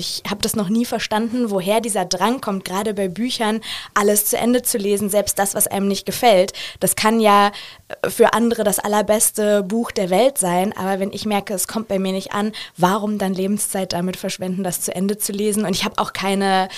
[0.00, 3.60] Ich habe das noch nie verstanden, woher dieser Drang kommt, gerade bei Büchern
[3.94, 6.52] alles zu Ende zu lesen, selbst das, was einem nicht gefällt.
[6.78, 7.50] Das kann ja
[7.88, 11.88] äh, für andere das allerbeste Buch der Welt sein, aber wenn ich merke, es kommt
[11.88, 15.64] bei mir nicht an, warum dann Lebenszeit damit verschwenden, das zu Ende zu lesen?
[15.64, 16.68] Und ich habe auch keine,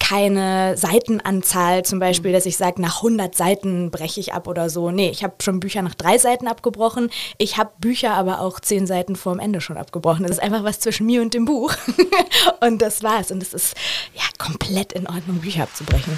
[0.00, 4.90] keine Seitenanzahl zum Beispiel, dass ich sage, nach 100 Seiten breche ich ab oder so.
[4.90, 7.10] Nee, ich habe schon Bücher nach drei Seiten abgebrochen.
[7.38, 10.24] Ich habe Bücher aber auch zehn Seiten vor dem Ende schon abgebrochen.
[10.24, 11.72] Das ist einfach was zwischen mir und dem Buch.
[12.64, 13.30] Und das war's.
[13.30, 13.76] Und es ist
[14.14, 16.16] ja komplett in Ordnung, Bücher abzubrechen.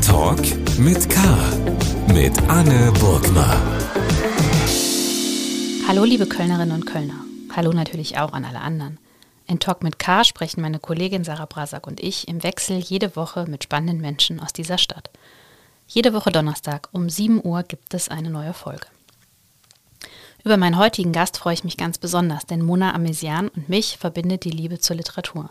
[0.00, 0.40] Talk
[0.78, 1.20] mit K.
[2.14, 3.60] Mit Anne Burgner.
[5.86, 7.26] Hallo, liebe Kölnerinnen und Kölner.
[7.54, 8.98] Hallo natürlich auch an alle anderen.
[9.46, 13.44] In Talk mit K sprechen meine Kollegin Sarah Brasak und ich im Wechsel jede Woche
[13.46, 15.10] mit spannenden Menschen aus dieser Stadt.
[15.86, 18.86] Jede Woche Donnerstag um 7 Uhr gibt es eine neue Folge.
[20.44, 24.44] Über meinen heutigen Gast freue ich mich ganz besonders, denn Mona Amesian und mich verbindet
[24.44, 25.50] die Liebe zur Literatur.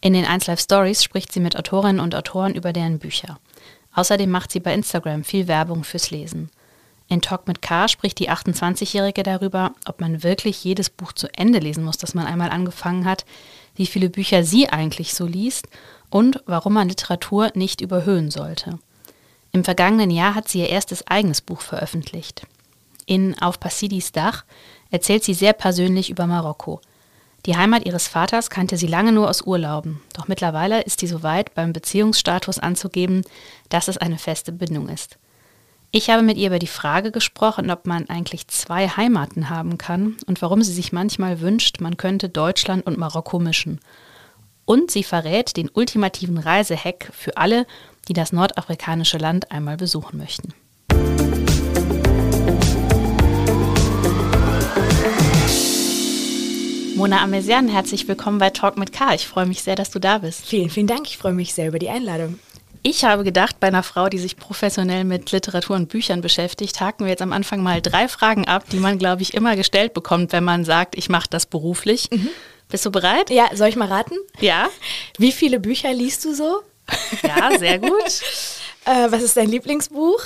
[0.00, 3.38] In den 1 Live Stories spricht sie mit Autorinnen und Autoren über deren Bücher.
[3.94, 6.50] Außerdem macht sie bei Instagram viel Werbung fürs Lesen.
[7.08, 11.58] In Talk mit K spricht die 28-Jährige darüber, ob man wirklich jedes Buch zu Ende
[11.58, 13.26] lesen muss, das man einmal angefangen hat,
[13.76, 15.68] wie viele Bücher sie eigentlich so liest
[16.08, 18.78] und warum man Literatur nicht überhöhen sollte.
[19.52, 22.46] Im vergangenen Jahr hat sie ihr erstes eigenes Buch veröffentlicht.
[23.12, 24.46] In Auf Passidis Dach
[24.90, 26.80] erzählt sie sehr persönlich über Marokko.
[27.44, 31.22] Die Heimat ihres Vaters kannte sie lange nur aus Urlauben, doch mittlerweile ist sie so
[31.22, 33.20] weit, beim Beziehungsstatus anzugeben,
[33.68, 35.18] dass es eine feste Bindung ist.
[35.90, 40.16] Ich habe mit ihr über die Frage gesprochen, ob man eigentlich zwei Heimaten haben kann
[40.26, 43.78] und warum sie sich manchmal wünscht, man könnte Deutschland und Marokko mischen.
[44.64, 47.66] Und sie verrät den ultimativen Reisehack für alle,
[48.08, 50.54] die das nordafrikanische Land einmal besuchen möchten.
[57.02, 59.12] Mona Amesian, herzlich willkommen bei Talk mit K.
[59.14, 60.46] Ich freue mich sehr, dass du da bist.
[60.46, 61.08] Vielen, vielen Dank.
[61.08, 62.38] Ich freue mich sehr über die Einladung.
[62.84, 67.04] Ich habe gedacht, bei einer Frau, die sich professionell mit Literatur und Büchern beschäftigt, haken
[67.04, 70.30] wir jetzt am Anfang mal drei Fragen ab, die man, glaube ich, immer gestellt bekommt,
[70.30, 72.08] wenn man sagt, ich mache das beruflich.
[72.12, 72.28] Mhm.
[72.68, 73.30] Bist du bereit?
[73.30, 74.14] Ja, soll ich mal raten?
[74.38, 74.68] Ja.
[75.18, 76.62] Wie viele Bücher liest du so?
[77.24, 77.90] Ja, sehr gut.
[78.84, 80.22] äh, was ist dein Lieblingsbuch?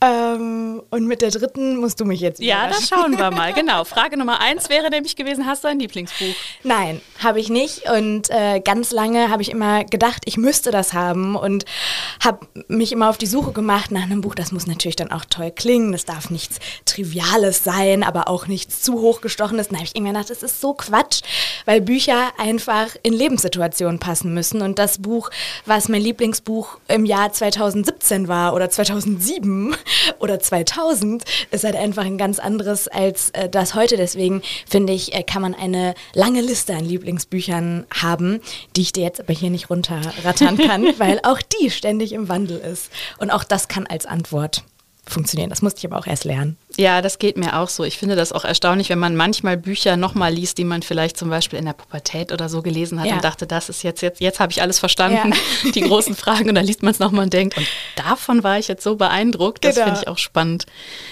[0.00, 3.52] Ähm, und mit der dritten musst du mich jetzt Ja, das schauen wir mal.
[3.58, 3.82] Genau.
[3.82, 6.34] Frage Nummer eins wäre nämlich gewesen, hast du ein Lieblingsbuch?
[6.62, 7.90] Nein, habe ich nicht.
[7.90, 11.64] Und äh, ganz lange habe ich immer gedacht, ich müsste das haben und
[12.22, 14.36] habe mich immer auf die Suche gemacht nach einem Buch.
[14.36, 15.90] Das muss natürlich dann auch toll klingen.
[15.90, 19.68] Das darf nichts Triviales sein, aber auch nichts zu hochgestochenes.
[19.68, 21.22] Dann habe ich immer gedacht, das ist so Quatsch,
[21.64, 24.62] weil Bücher einfach in Lebenssituationen passen müssen.
[24.62, 25.30] Und das Buch,
[25.66, 29.74] was mein Lieblingsbuch im Jahr 2017 war oder 2007,
[30.18, 33.96] oder 2000 ist halt einfach ein ganz anderes als äh, das heute.
[33.96, 38.40] Deswegen finde ich, äh, kann man eine lange Liste an Lieblingsbüchern haben,
[38.76, 42.58] die ich dir jetzt aber hier nicht runterrattern kann, weil auch die ständig im Wandel
[42.58, 42.90] ist.
[43.18, 44.64] Und auch das kann als Antwort
[45.06, 45.50] funktionieren.
[45.50, 46.56] Das musste ich aber auch erst lernen.
[46.78, 47.82] Ja, das geht mir auch so.
[47.82, 51.28] Ich finde das auch erstaunlich, wenn man manchmal Bücher nochmal liest, die man vielleicht zum
[51.28, 53.16] Beispiel in der Pubertät oder so gelesen hat ja.
[53.16, 55.34] und dachte, das ist jetzt, jetzt, jetzt habe ich alles verstanden,
[55.64, 55.70] ja.
[55.74, 58.68] die großen Fragen und dann liest man es nochmal und denkt, und davon war ich
[58.68, 59.64] jetzt so beeindruckt.
[59.64, 59.86] Das genau.
[59.86, 60.66] finde ich auch spannend.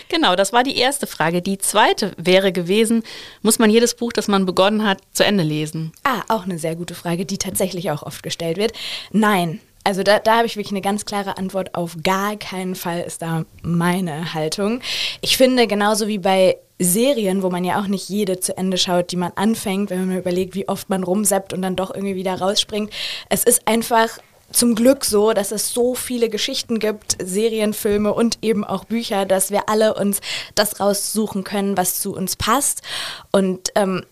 [0.08, 1.42] Genau, das war die erste Frage.
[1.42, 3.02] Die zweite wäre gewesen,
[3.42, 5.90] muss man jedes Buch, das man begonnen hat, zu Ende lesen?
[6.04, 8.72] Ah, auch eine sehr gute Frage, die tatsächlich auch oft gestellt wird.
[9.10, 13.02] Nein, also da, da habe ich wirklich eine ganz klare Antwort auf gar keinen Fall
[13.02, 14.80] ist da meine Haltung.
[15.20, 19.12] Ich finde, genauso wie bei Serien, wo man ja auch nicht jede zu Ende schaut,
[19.12, 22.34] die man anfängt, wenn man überlegt, wie oft man rumseppt und dann doch irgendwie wieder
[22.34, 22.92] rausspringt.
[23.28, 24.18] Es ist einfach
[24.50, 29.52] zum Glück so, dass es so viele Geschichten gibt, Serienfilme und eben auch Bücher, dass
[29.52, 30.20] wir alle uns
[30.56, 32.82] das raussuchen können, was zu uns passt.
[33.30, 34.04] Und ähm,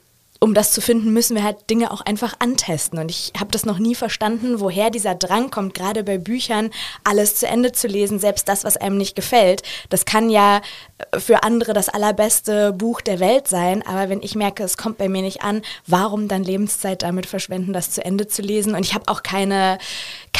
[0.45, 2.99] um das zu finden, müssen wir halt Dinge auch einfach antesten.
[2.99, 6.69] Und ich habe das noch nie verstanden, woher dieser Drang kommt, gerade bei Büchern
[7.03, 9.63] alles zu Ende zu lesen, selbst das, was einem nicht gefällt.
[9.89, 10.61] Das kann ja
[10.99, 14.99] äh, für andere das allerbeste Buch der Welt sein, aber wenn ich merke, es kommt
[14.99, 18.75] bei mir nicht an, warum dann Lebenszeit damit verschwenden, das zu Ende zu lesen?
[18.75, 19.79] Und ich habe auch keine,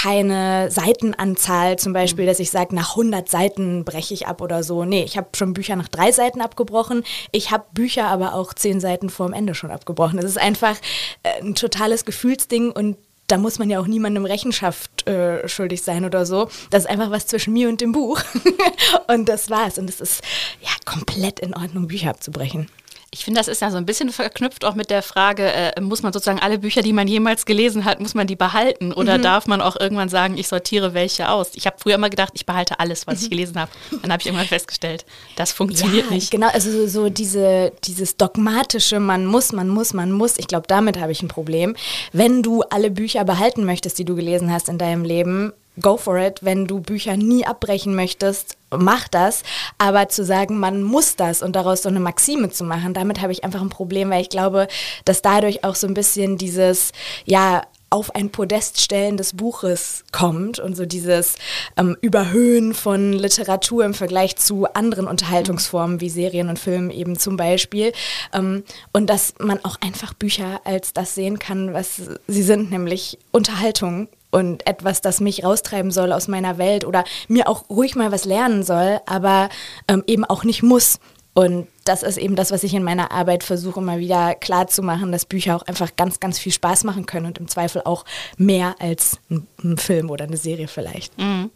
[0.05, 4.85] keine Seitenanzahl zum Beispiel, dass ich sage, nach 100 Seiten breche ich ab oder so.
[4.85, 7.05] Nee, ich habe schon Bücher nach drei Seiten abgebrochen.
[7.33, 10.19] Ich habe Bücher aber auch zehn Seiten vor dem Ende schon abgebrochen.
[10.19, 10.77] Es ist einfach
[11.23, 12.99] äh, ein totales Gefühlsding und
[13.29, 16.51] da muss man ja auch niemandem Rechenschaft äh, schuldig sein oder so.
[16.69, 18.21] Das ist einfach was zwischen mir und dem Buch.
[19.09, 19.79] und das war's.
[19.79, 20.23] Und es ist
[20.61, 22.69] ja komplett in Ordnung, Bücher abzubrechen.
[23.15, 26.03] Ich finde, das ist ja so ein bisschen verknüpft auch mit der Frage, äh, muss
[26.03, 28.93] man sozusagen alle Bücher, die man jemals gelesen hat, muss man die behalten?
[28.93, 29.23] Oder mhm.
[29.23, 31.53] darf man auch irgendwann sagen, ich sortiere welche aus?
[31.55, 33.23] Ich habe früher immer gedacht, ich behalte alles, was mhm.
[33.23, 33.71] ich gelesen habe.
[34.03, 35.07] Dann habe ich irgendwann festgestellt,
[35.37, 36.33] das funktioniert ja, nicht.
[36.33, 40.67] Genau, also so, so diese, dieses dogmatische, man muss, man muss, man muss, ich glaube,
[40.67, 41.77] damit habe ich ein Problem.
[42.13, 46.19] Wenn du alle Bücher behalten möchtest, die du gelesen hast in deinem Leben, go for
[46.19, 46.41] it.
[46.43, 49.43] Wenn du Bücher nie abbrechen möchtest, mach das.
[49.79, 53.33] Aber zu sagen, man muss das und daraus so eine Maxime zu machen, damit habe
[53.33, 54.69] ich einfach ein Problem, weil ich glaube,
[55.05, 56.93] dass dadurch auch so ein bisschen dieses,
[57.25, 57.63] ja,
[57.95, 61.37] auf ein Podest stellen des Buches kommt und so dieses
[61.77, 67.37] ähm, Überhöhen von Literatur im Vergleich zu anderen Unterhaltungsformen wie Serien und Filmen eben zum
[67.37, 67.93] Beispiel.
[68.33, 73.17] Ähm, und dass man auch einfach Bücher als das sehen kann, was sie sind, nämlich
[73.31, 78.11] Unterhaltung und etwas, das mich raustreiben soll aus meiner Welt oder mir auch ruhig mal
[78.11, 79.49] was lernen soll, aber
[79.87, 80.99] ähm, eben auch nicht muss.
[81.35, 84.83] Und das ist eben das, was ich in meiner Arbeit versuche, immer wieder klar zu
[84.83, 88.05] machen, dass Bücher auch einfach ganz, ganz viel Spaß machen können und im Zweifel auch
[88.37, 91.17] mehr als ein, ein Film oder eine Serie vielleicht.
[91.17, 91.51] Mhm.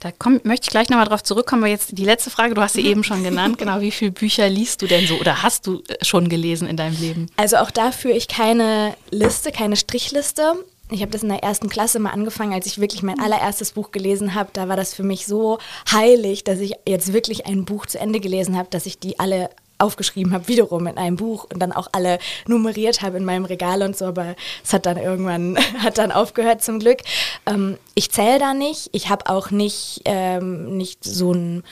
[0.00, 2.72] Da komm, möchte ich gleich nochmal drauf zurückkommen, aber jetzt die letzte Frage, du hast
[2.72, 2.88] sie mhm.
[2.88, 6.02] eben schon genannt, genau, wie viele Bücher liest du denn so oder hast du äh,
[6.02, 7.26] schon gelesen in deinem Leben?
[7.36, 10.54] Also auch da führe ich keine Liste, keine Strichliste
[10.90, 13.90] ich habe das in der ersten Klasse mal angefangen, als ich wirklich mein allererstes Buch
[13.90, 14.50] gelesen habe.
[14.52, 15.58] Da war das für mich so
[15.90, 19.50] heilig, dass ich jetzt wirklich ein Buch zu Ende gelesen habe, dass ich die alle
[19.78, 23.82] aufgeschrieben habe, wiederum in einem Buch und dann auch alle nummeriert habe in meinem Regal
[23.82, 26.98] und so, aber es hat dann irgendwann, hat dann aufgehört zum Glück.
[27.46, 31.64] Ähm, ich zähle da nicht, ich habe auch nicht, ähm, nicht so ein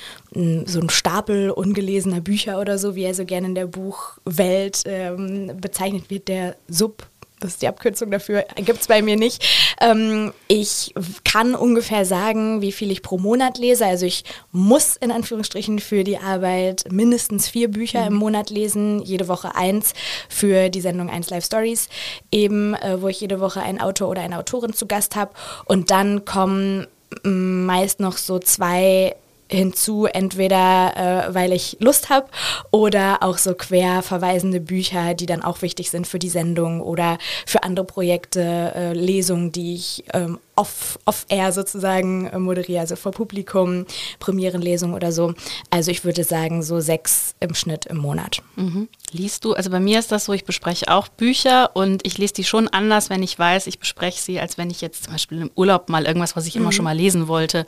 [0.67, 6.11] so Stapel ungelesener Bücher oder so, wie er so gerne in der Buchwelt ähm, bezeichnet
[6.11, 7.07] wird, der Sub
[7.43, 9.45] das ist die Abkürzung dafür, gibt es bei mir nicht.
[9.81, 10.95] Ähm, ich
[11.25, 13.87] kann ungefähr sagen, wie viel ich pro Monat lese.
[13.87, 18.07] Also ich muss in Anführungsstrichen für die Arbeit mindestens vier Bücher mhm.
[18.07, 19.93] im Monat lesen, jede Woche eins
[20.29, 21.89] für die Sendung 1 Live Stories,
[22.31, 25.33] eben äh, wo ich jede Woche einen Autor oder eine Autorin zu Gast habe.
[25.65, 26.87] Und dann kommen
[27.25, 29.15] meist noch so zwei
[29.57, 32.29] hinzu, entweder äh, weil ich Lust habe
[32.71, 37.19] oder auch so quer verweisende Bücher, die dann auch wichtig sind für die Sendung oder
[37.47, 43.13] für andere Projekte, äh, Lesungen, die ich ähm, off, off-air sozusagen äh, moderiere, also vor
[43.13, 43.87] Publikum,
[44.19, 45.35] Premierenlesung oder so.
[45.71, 48.43] Also ich würde sagen, so sechs im Schnitt im Monat.
[48.57, 48.89] Mhm.
[49.13, 52.35] Liest du, also bei mir ist das so, ich bespreche auch Bücher und ich lese
[52.35, 55.41] die schon anders, wenn ich weiß, ich bespreche sie, als wenn ich jetzt zum Beispiel
[55.41, 56.63] im Urlaub mal irgendwas, was ich mhm.
[56.63, 57.67] immer schon mal lesen wollte,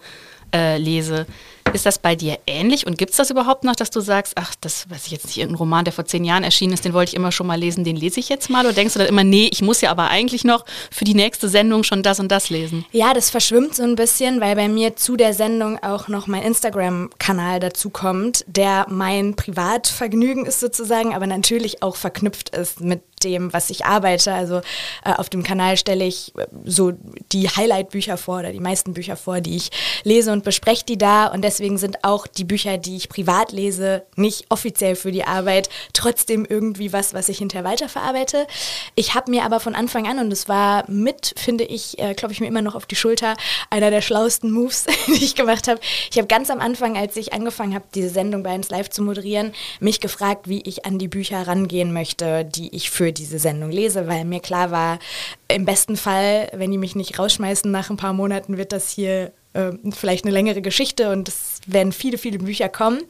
[0.54, 1.26] äh, lese.
[1.74, 4.54] Ist das bei dir ähnlich und gibt es das überhaupt noch, dass du sagst, ach,
[4.60, 7.10] das weiß ich jetzt nicht, irgendein Roman, der vor zehn Jahren erschienen ist, den wollte
[7.10, 8.64] ich immer schon mal lesen, den lese ich jetzt mal?
[8.64, 11.48] Oder denkst du dann immer, nee, ich muss ja aber eigentlich noch für die nächste
[11.48, 12.84] Sendung schon das und das lesen?
[12.92, 16.42] Ja, das verschwimmt so ein bisschen, weil bei mir zu der Sendung auch noch mein
[16.42, 23.52] Instagram-Kanal dazu kommt, der mein Privatvergnügen ist sozusagen, aber natürlich auch verknüpft ist mit dem,
[23.52, 24.32] was ich arbeite.
[24.32, 24.60] Also
[25.04, 26.92] äh, auf dem Kanal stelle ich äh, so
[27.32, 29.70] die Highlight-Bücher vor oder die meisten Bücher vor, die ich
[30.04, 31.26] lese und bespreche die da.
[31.26, 35.68] Und deswegen sind auch die Bücher, die ich privat lese, nicht offiziell für die Arbeit,
[35.92, 38.46] trotzdem irgendwie was, was ich hinterher weiterverarbeite.
[38.94, 42.32] Ich habe mir aber von Anfang an, und es war mit, finde ich, äh, glaube
[42.32, 43.36] ich mir immer noch auf die Schulter,
[43.70, 45.80] einer der schlauesten Moves, die ich gemacht habe.
[46.10, 49.02] Ich habe ganz am Anfang, als ich angefangen habe, diese Sendung bei uns live zu
[49.02, 53.70] moderieren, mich gefragt, wie ich an die Bücher rangehen möchte, die ich für diese Sendung
[53.70, 54.98] lese, weil mir klar war,
[55.48, 59.32] im besten Fall, wenn die mich nicht rausschmeißen nach ein paar Monaten, wird das hier
[59.54, 63.00] äh, vielleicht eine längere Geschichte und es werden viele, viele Bücher kommen.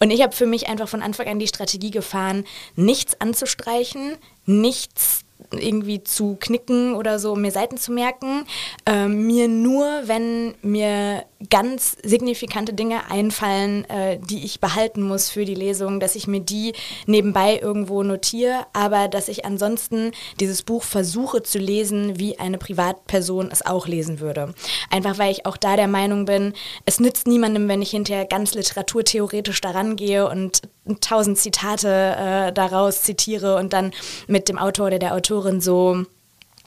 [0.00, 2.44] Und ich habe für mich einfach von Anfang an die Strategie gefahren,
[2.74, 4.16] nichts anzustreichen,
[4.46, 5.24] nichts
[5.58, 8.44] irgendwie zu knicken oder so, um mir Seiten zu merken.
[8.86, 15.44] Ähm, mir nur, wenn mir ganz signifikante Dinge einfallen, äh, die ich behalten muss für
[15.44, 16.72] die Lesung, dass ich mir die
[17.06, 23.50] nebenbei irgendwo notiere, aber dass ich ansonsten dieses Buch versuche zu lesen, wie eine Privatperson
[23.50, 24.54] es auch lesen würde.
[24.90, 26.52] Einfach weil ich auch da der Meinung bin,
[26.84, 30.62] es nützt niemandem, wenn ich hinterher ganz literaturtheoretisch daran gehe und
[31.00, 33.92] tausend Zitate äh, daraus zitiere und dann
[34.26, 36.04] mit dem Autor oder der Autorin so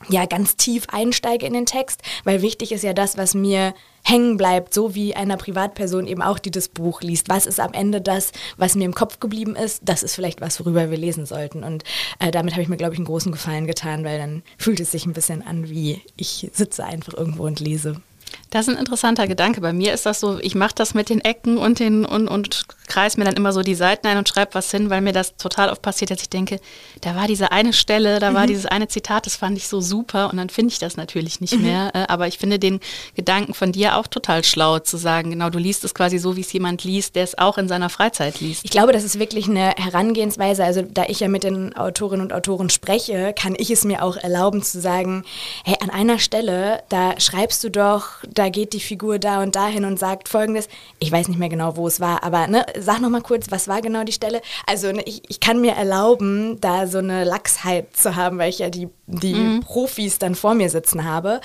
[0.09, 4.37] ja ganz tief einsteige in den Text, weil wichtig ist ja das, was mir hängen
[4.37, 7.27] bleibt, so wie einer Privatperson eben auch, die das Buch liest.
[7.27, 9.81] Was ist am Ende das, was mir im Kopf geblieben ist?
[9.83, 11.63] Das ist vielleicht was, worüber wir lesen sollten.
[11.63, 11.83] Und
[12.19, 14.91] äh, damit habe ich mir, glaube ich, einen großen Gefallen getan, weil dann fühlt es
[14.91, 17.99] sich ein bisschen an, wie ich sitze einfach irgendwo und lese.
[18.49, 19.61] Das ist ein interessanter Gedanke.
[19.61, 22.65] Bei mir ist das so, ich mache das mit den Ecken und den und, und
[22.87, 25.35] kreis mir dann immer so die Seiten ein und schreibe was hin, weil mir das
[25.37, 26.59] total oft passiert, dass ich denke,
[27.01, 28.47] da war diese eine Stelle, da war mhm.
[28.47, 31.55] dieses eine Zitat, das fand ich so super und dann finde ich das natürlich nicht
[31.55, 31.63] mhm.
[31.63, 31.91] mehr.
[31.93, 32.79] Äh, aber ich finde den
[33.15, 36.41] Gedanken von dir auch total schlau zu sagen, genau, du liest es quasi so, wie
[36.41, 38.63] es jemand liest, der es auch in seiner Freizeit liest.
[38.63, 40.63] Ich glaube, das ist wirklich eine Herangehensweise.
[40.63, 44.17] Also da ich ja mit den Autorinnen und Autoren spreche, kann ich es mir auch
[44.17, 45.23] erlauben zu sagen,
[45.63, 49.85] hey, an einer Stelle, da schreibst du doch, da geht die Figur da und dahin
[49.85, 50.67] und sagt folgendes.
[50.99, 53.67] Ich weiß nicht mehr genau, wo es war, aber ne, sag noch mal kurz, was
[53.67, 54.41] war genau die Stelle?
[54.65, 58.59] Also ne, ich, ich kann mir erlauben, da so eine Lachsheit zu haben, weil ich
[58.59, 59.59] ja die, die mhm.
[59.61, 61.41] Profis dann vor mir sitzen habe.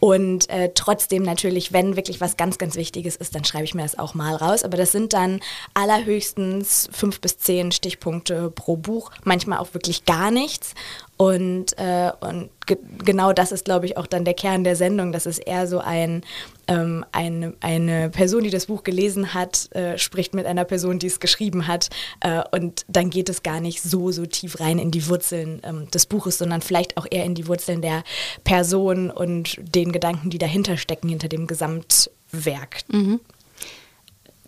[0.00, 3.82] Und äh, trotzdem natürlich, wenn wirklich was ganz, ganz Wichtiges ist, dann schreibe ich mir
[3.82, 4.64] das auch mal raus.
[4.64, 5.40] Aber das sind dann
[5.74, 10.74] allerhöchstens fünf bis zehn Stichpunkte pro Buch, manchmal auch wirklich gar nichts.
[11.16, 15.12] Und, äh, und ge genau das ist, glaube ich, auch dann der Kern der Sendung.
[15.12, 16.22] Das ist eher so ein,
[16.68, 21.06] ähm, eine, eine Person, die das Buch gelesen hat, äh, spricht mit einer Person, die
[21.06, 21.90] es geschrieben hat.
[22.20, 25.90] Äh, und dann geht es gar nicht so, so tief rein in die Wurzeln ähm,
[25.90, 28.04] des Buches, sondern vielleicht auch eher in die Wurzeln der
[28.44, 32.80] Person und den Gedanken, die dahinter stecken, hinter dem Gesamtwerk.
[32.88, 33.20] Mhm.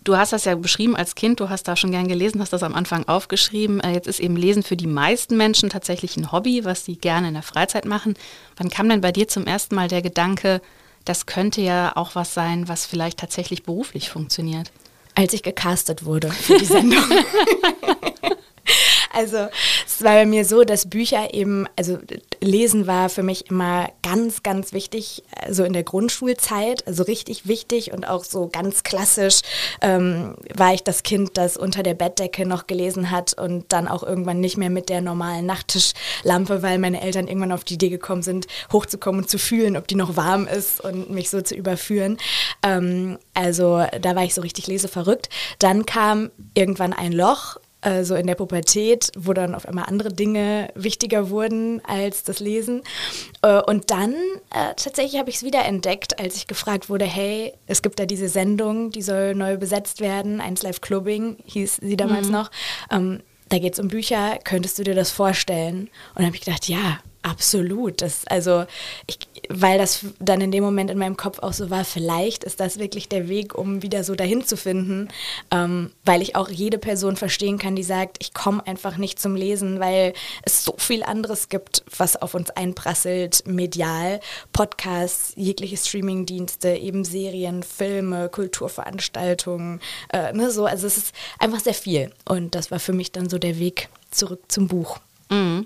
[0.07, 2.63] Du hast das ja beschrieben als Kind, du hast da schon gern gelesen, hast das
[2.63, 3.81] am Anfang aufgeschrieben.
[3.81, 7.27] Äh, jetzt ist eben Lesen für die meisten Menschen tatsächlich ein Hobby, was sie gerne
[7.27, 8.13] in der Freizeit machen.
[8.55, 10.61] Wann kam denn bei dir zum ersten Mal der Gedanke,
[11.07, 14.71] das könnte ja auch was sein, was vielleicht tatsächlich beruflich funktioniert?
[15.15, 17.03] Als ich gecastet wurde für die Sendung.
[19.17, 19.47] Also
[19.87, 21.97] es war bei mir so, dass Bücher eben, also
[22.39, 27.47] Lesen war für mich immer ganz, ganz wichtig, so also in der Grundschulzeit, also richtig
[27.47, 29.41] wichtig und auch so ganz klassisch
[29.81, 34.03] ähm, war ich das Kind, das unter der Bettdecke noch gelesen hat und dann auch
[34.03, 38.21] irgendwann nicht mehr mit der normalen Nachttischlampe, weil meine Eltern irgendwann auf die Idee gekommen
[38.21, 42.17] sind, hochzukommen und zu fühlen, ob die noch warm ist und mich so zu überführen.
[42.61, 45.29] Ähm, also da war ich so richtig leseverrückt.
[45.57, 50.11] Dann kam irgendwann ein Loch äh, so in der Pubertät, wo dann auf einmal andere
[50.11, 52.81] Dinge wichtiger wurden als das Lesen.
[53.41, 57.53] Äh, und dann äh, tatsächlich habe ich es wieder entdeckt, als ich gefragt wurde, hey,
[57.67, 61.97] es gibt da diese Sendung, die soll neu besetzt werden, 1 Live Clubbing hieß sie
[61.97, 62.33] damals mhm.
[62.33, 62.51] noch.
[62.91, 65.81] Ähm, da geht es um Bücher, könntest du dir das vorstellen?
[65.81, 68.01] Und dann habe ich gedacht, ja, Absolut.
[68.01, 68.65] Das, also,
[69.05, 69.19] ich,
[69.49, 72.79] weil das dann in dem Moment in meinem Kopf auch so war, vielleicht ist das
[72.79, 75.09] wirklich der Weg, um wieder so dahin zu finden,
[75.51, 79.35] ähm, weil ich auch jede Person verstehen kann, die sagt, ich komme einfach nicht zum
[79.35, 84.21] Lesen, weil es so viel anderes gibt, was auf uns einprasselt, medial,
[84.53, 89.81] Podcasts, jegliche Streamingdienste, eben Serien, Filme, Kulturveranstaltungen,
[90.13, 90.65] äh, ne, so.
[90.65, 92.11] Also es ist einfach sehr viel.
[92.23, 94.99] Und das war für mich dann so der Weg zurück zum Buch.
[95.29, 95.65] Mhm.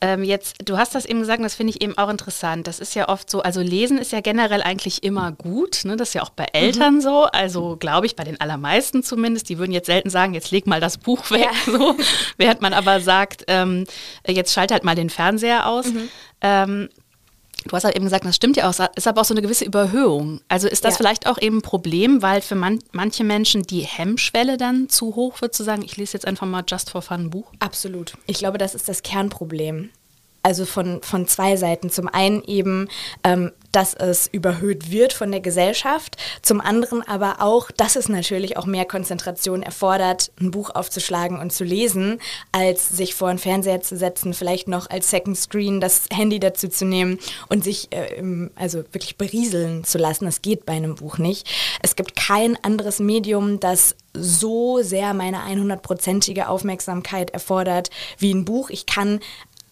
[0.00, 2.68] Ähm, jetzt, du hast das eben gesagt, das finde ich eben auch interessant.
[2.68, 5.84] Das ist ja oft so, also Lesen ist ja generell eigentlich immer gut.
[5.84, 5.96] Ne?
[5.96, 7.00] Das ist ja auch bei Eltern mhm.
[7.00, 7.24] so.
[7.24, 9.48] Also glaube ich, bei den allermeisten zumindest.
[9.48, 11.40] Die würden jetzt selten sagen, jetzt leg mal das Buch weg.
[11.42, 11.50] Ja.
[11.78, 11.96] So.
[12.38, 13.84] Während man aber sagt, ähm,
[14.26, 15.86] jetzt schalt halt mal den Fernseher aus.
[15.86, 16.08] Mhm.
[16.40, 16.88] Ähm,
[17.64, 19.64] Du hast halt eben gesagt, das stimmt ja auch, ist aber auch so eine gewisse
[19.64, 20.40] Überhöhung.
[20.48, 20.98] Also ist das ja.
[20.98, 25.40] vielleicht auch eben ein Problem, weil für man, manche Menschen die Hemmschwelle dann zu hoch
[25.40, 27.52] wird, zu sagen, ich lese jetzt einfach mal just for fun ein Buch?
[27.58, 28.14] Absolut.
[28.26, 29.90] Ich glaube, das ist das Kernproblem
[30.42, 31.90] also von, von zwei Seiten.
[31.90, 32.88] Zum einen eben,
[33.24, 38.56] ähm, dass es überhöht wird von der Gesellschaft, zum anderen aber auch, dass es natürlich
[38.56, 42.20] auch mehr Konzentration erfordert, ein Buch aufzuschlagen und zu lesen,
[42.50, 46.66] als sich vor einen Fernseher zu setzen, vielleicht noch als Second Screen das Handy dazu
[46.66, 47.20] zu nehmen
[47.50, 48.20] und sich äh,
[48.56, 50.24] also wirklich berieseln zu lassen.
[50.24, 51.48] Das geht bei einem Buch nicht.
[51.80, 58.70] Es gibt kein anderes Medium, das so sehr meine 100-prozentige Aufmerksamkeit erfordert wie ein Buch.
[58.70, 59.20] Ich kann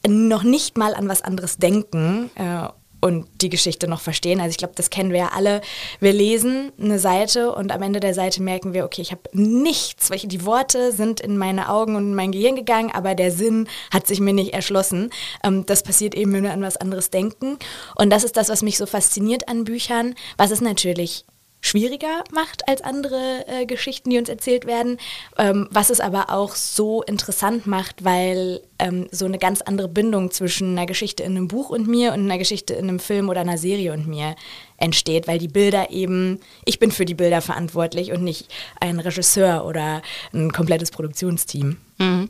[0.07, 2.69] noch nicht mal an was anderes denken äh,
[3.01, 4.41] und die Geschichte noch verstehen.
[4.41, 5.61] Also ich glaube, das kennen wir ja alle.
[6.01, 10.11] Wir lesen eine Seite und am Ende der Seite merken wir, okay, ich habe nichts.
[10.11, 13.69] Welche die Worte sind in meine Augen und in mein Gehirn gegangen, aber der Sinn
[13.93, 15.11] hat sich mir nicht erschlossen.
[15.45, 17.59] Ähm, das passiert eben, wenn wir an was anderes denken.
[17.97, 21.25] Und das ist das, was mich so fasziniert an Büchern, was es natürlich
[21.67, 24.99] schwieriger macht als andere äh, Geschichten, die uns erzählt werden,
[25.39, 30.31] ähm, was es aber auch so interessant macht, weil ähm, so eine ganz andere Bindung
[30.31, 33.41] zwischen einer Geschichte in einem Buch und mir und einer Geschichte in einem Film oder
[33.41, 34.37] einer Serie und mir
[34.79, 38.49] entsteht, weil die Bilder eben, ich bin für die Bilder verantwortlich und nicht
[38.81, 41.77] ein Regisseur oder ein komplettes Produktionsteam.
[41.99, 42.29] Mhm.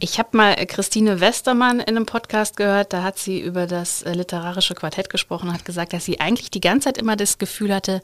[0.00, 4.12] Ich habe mal Christine Westermann in einem Podcast gehört, da hat sie über das äh,
[4.12, 8.00] literarische Quartett gesprochen, hat gesagt, dass sie eigentlich die ganze Zeit immer das Gefühl hatte,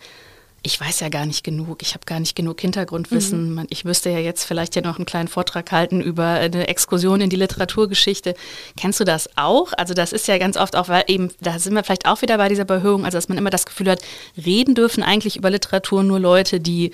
[0.66, 3.54] ich weiß ja gar nicht genug, ich habe gar nicht genug Hintergrundwissen.
[3.54, 3.66] Mhm.
[3.68, 7.28] Ich müsste ja jetzt vielleicht ja noch einen kleinen Vortrag halten über eine Exkursion in
[7.28, 8.34] die Literaturgeschichte.
[8.74, 9.74] Kennst du das auch?
[9.76, 12.38] Also das ist ja ganz oft auch, weil eben, da sind wir vielleicht auch wieder
[12.38, 14.00] bei dieser Behörung, also dass man immer das Gefühl hat,
[14.42, 16.92] reden dürfen eigentlich über Literatur nur Leute, die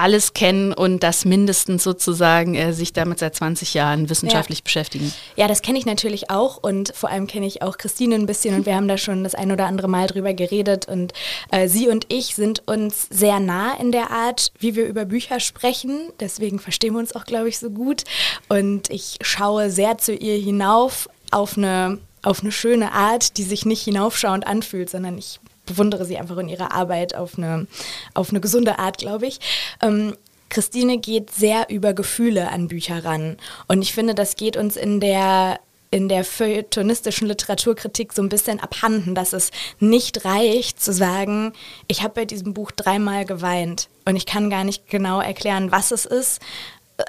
[0.00, 4.64] alles kennen und das mindestens sozusagen äh, sich damit seit 20 Jahren wissenschaftlich ja.
[4.64, 5.12] beschäftigen.
[5.36, 8.54] Ja, das kenne ich natürlich auch und vor allem kenne ich auch Christine ein bisschen
[8.54, 11.12] und wir haben da schon das ein oder andere Mal drüber geredet und
[11.50, 15.40] äh, sie und ich sind uns sehr nah in der Art, wie wir über Bücher
[15.40, 16.10] sprechen.
[16.18, 18.04] Deswegen verstehen wir uns auch, glaube ich, so gut
[18.48, 23.64] und ich schaue sehr zu ihr hinauf auf eine auf eine schöne Art, die sich
[23.64, 25.40] nicht hinaufschauend anfühlt, sondern ich
[25.70, 27.66] bewundere sie einfach in ihrer Arbeit auf eine,
[28.14, 29.40] auf eine gesunde Art, glaube ich.
[29.82, 30.14] Ähm,
[30.48, 33.36] Christine geht sehr über Gefühle an Bücher ran.
[33.68, 35.60] Und ich finde, das geht uns in der
[35.92, 39.50] in der feuilletonistischen Literaturkritik so ein bisschen abhanden, dass es
[39.80, 41.52] nicht reicht zu sagen,
[41.88, 45.90] ich habe bei diesem Buch dreimal geweint und ich kann gar nicht genau erklären, was
[45.90, 46.40] es ist.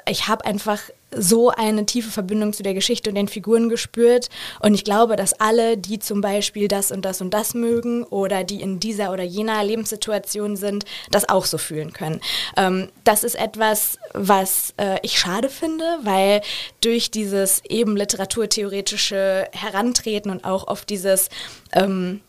[0.08, 0.80] Ich habe einfach
[1.14, 4.28] so eine tiefe Verbindung zu der Geschichte und den Figuren gespürt.
[4.60, 8.44] Und ich glaube, dass alle, die zum Beispiel das und das und das mögen oder
[8.44, 12.20] die in dieser oder jener Lebenssituation sind, das auch so fühlen können.
[12.56, 16.42] Ähm, das ist etwas, was äh, ich schade finde, weil
[16.80, 21.28] durch dieses eben literaturtheoretische Herantreten und auch auf dieses
[21.72, 22.20] ähm,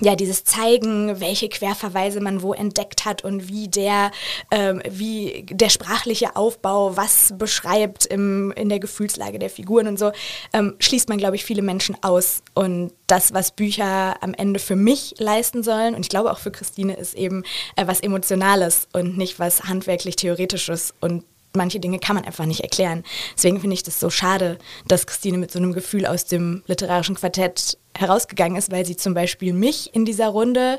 [0.00, 4.10] ja, dieses Zeigen, welche Querverweise man wo entdeckt hat und wie der,
[4.50, 10.12] ähm, wie der sprachliche Aufbau was beschreibt im, in der Gefühlslage der Figuren und so,
[10.52, 12.42] ähm, schließt man, glaube ich, viele Menschen aus.
[12.54, 16.50] Und das, was Bücher am Ende für mich leisten sollen, und ich glaube auch für
[16.50, 17.44] Christine, ist eben
[17.76, 20.94] äh, was Emotionales und nicht was handwerklich-theoretisches.
[21.00, 21.24] Und
[21.56, 23.04] manche Dinge kann man einfach nicht erklären.
[23.36, 27.14] Deswegen finde ich das so schade, dass Christine mit so einem Gefühl aus dem literarischen
[27.14, 30.78] Quartett herausgegangen ist, weil sie zum Beispiel mich in dieser Runde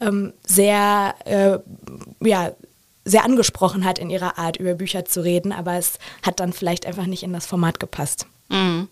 [0.00, 1.58] ähm, sehr, äh,
[2.26, 2.52] ja,
[3.04, 6.86] sehr angesprochen hat in ihrer Art, über Bücher zu reden, aber es hat dann vielleicht
[6.86, 8.26] einfach nicht in das Format gepasst.
[8.48, 8.88] Mhm.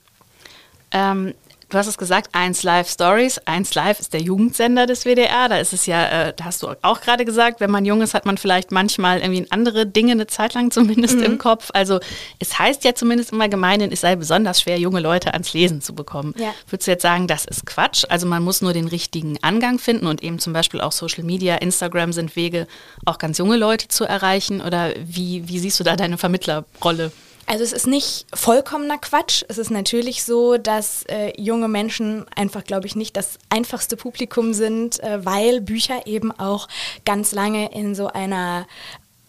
[0.90, 1.34] Ähm,
[1.72, 3.38] Du hast es gesagt, 1 Live Stories.
[3.46, 5.48] 1 Live ist der Jugendsender des WDR.
[5.48, 8.12] Da ist es ja, äh, da hast du auch gerade gesagt, wenn man jung ist,
[8.12, 11.22] hat man vielleicht manchmal irgendwie andere Dinge eine Zeit lang zumindest mhm.
[11.22, 11.70] im Kopf.
[11.72, 11.98] Also
[12.38, 15.94] es heißt ja zumindest immer gemeinhin, es sei besonders schwer, junge Leute ans Lesen zu
[15.94, 16.34] bekommen.
[16.36, 16.52] Ja.
[16.68, 18.04] Würdest du jetzt sagen, das ist Quatsch?
[18.10, 21.54] Also man muss nur den richtigen Angang finden und eben zum Beispiel auch Social Media,
[21.54, 22.66] Instagram sind Wege,
[23.06, 24.60] auch ganz junge Leute zu erreichen.
[24.60, 27.12] Oder wie, wie siehst du da deine Vermittlerrolle?
[27.46, 29.44] Also es ist nicht vollkommener Quatsch.
[29.48, 34.54] Es ist natürlich so, dass äh, junge Menschen einfach, glaube ich, nicht das einfachste Publikum
[34.54, 36.68] sind, äh, weil Bücher eben auch
[37.04, 38.66] ganz lange in so einer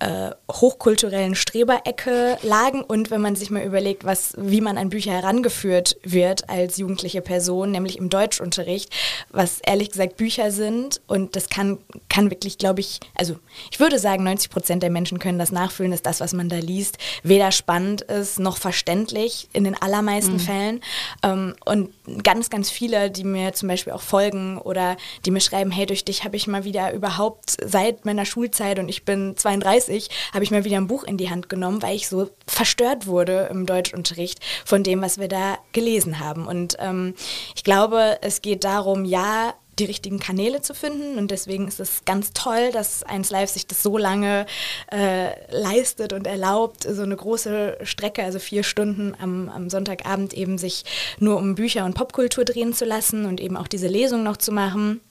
[0.03, 5.13] äh, hochkulturellen Streberecke lagen und wenn man sich mal überlegt, was, wie man an Bücher
[5.13, 8.93] herangeführt wird als jugendliche Person, nämlich im Deutschunterricht,
[9.29, 11.78] was ehrlich gesagt Bücher sind und das kann,
[12.10, 13.38] kann wirklich, glaube ich, also
[13.71, 16.58] ich würde sagen, 90 Prozent der Menschen können das nachfühlen, dass das, was man da
[16.58, 20.39] liest, weder spannend ist noch verständlich in den allermeisten mhm.
[20.39, 20.82] Fällen.
[21.23, 21.91] Ähm, und
[22.23, 26.04] ganz, ganz viele, die mir zum Beispiel auch folgen oder die mir schreiben, hey, durch
[26.04, 30.43] dich habe ich mal wieder überhaupt seit meiner Schulzeit und ich bin 32 ich, habe
[30.43, 33.65] ich mal wieder ein Buch in die Hand genommen, weil ich so verstört wurde im
[33.65, 36.47] Deutschunterricht von dem, was wir da gelesen haben.
[36.47, 37.15] Und ähm,
[37.56, 41.17] ich glaube, es geht darum, ja, die richtigen Kanäle zu finden.
[41.17, 44.45] Und deswegen ist es ganz toll, dass 1 Live sich das so lange
[44.91, 50.58] äh, leistet und erlaubt, so eine große Strecke, also vier Stunden am, am, Sonntagabend eben
[50.58, 50.84] sich
[51.19, 54.51] nur um Bücher und Popkultur drehen zu lassen und eben auch diese Lesung noch zu
[54.51, 55.01] machen.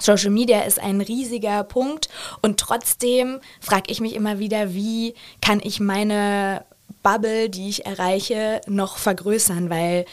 [0.00, 2.08] Social Media ist ein riesiger Punkt
[2.42, 6.64] und trotzdem frage ich mich immer wieder, wie kann ich meine
[7.02, 10.04] Bubble, die ich erreiche, noch vergrößern, weil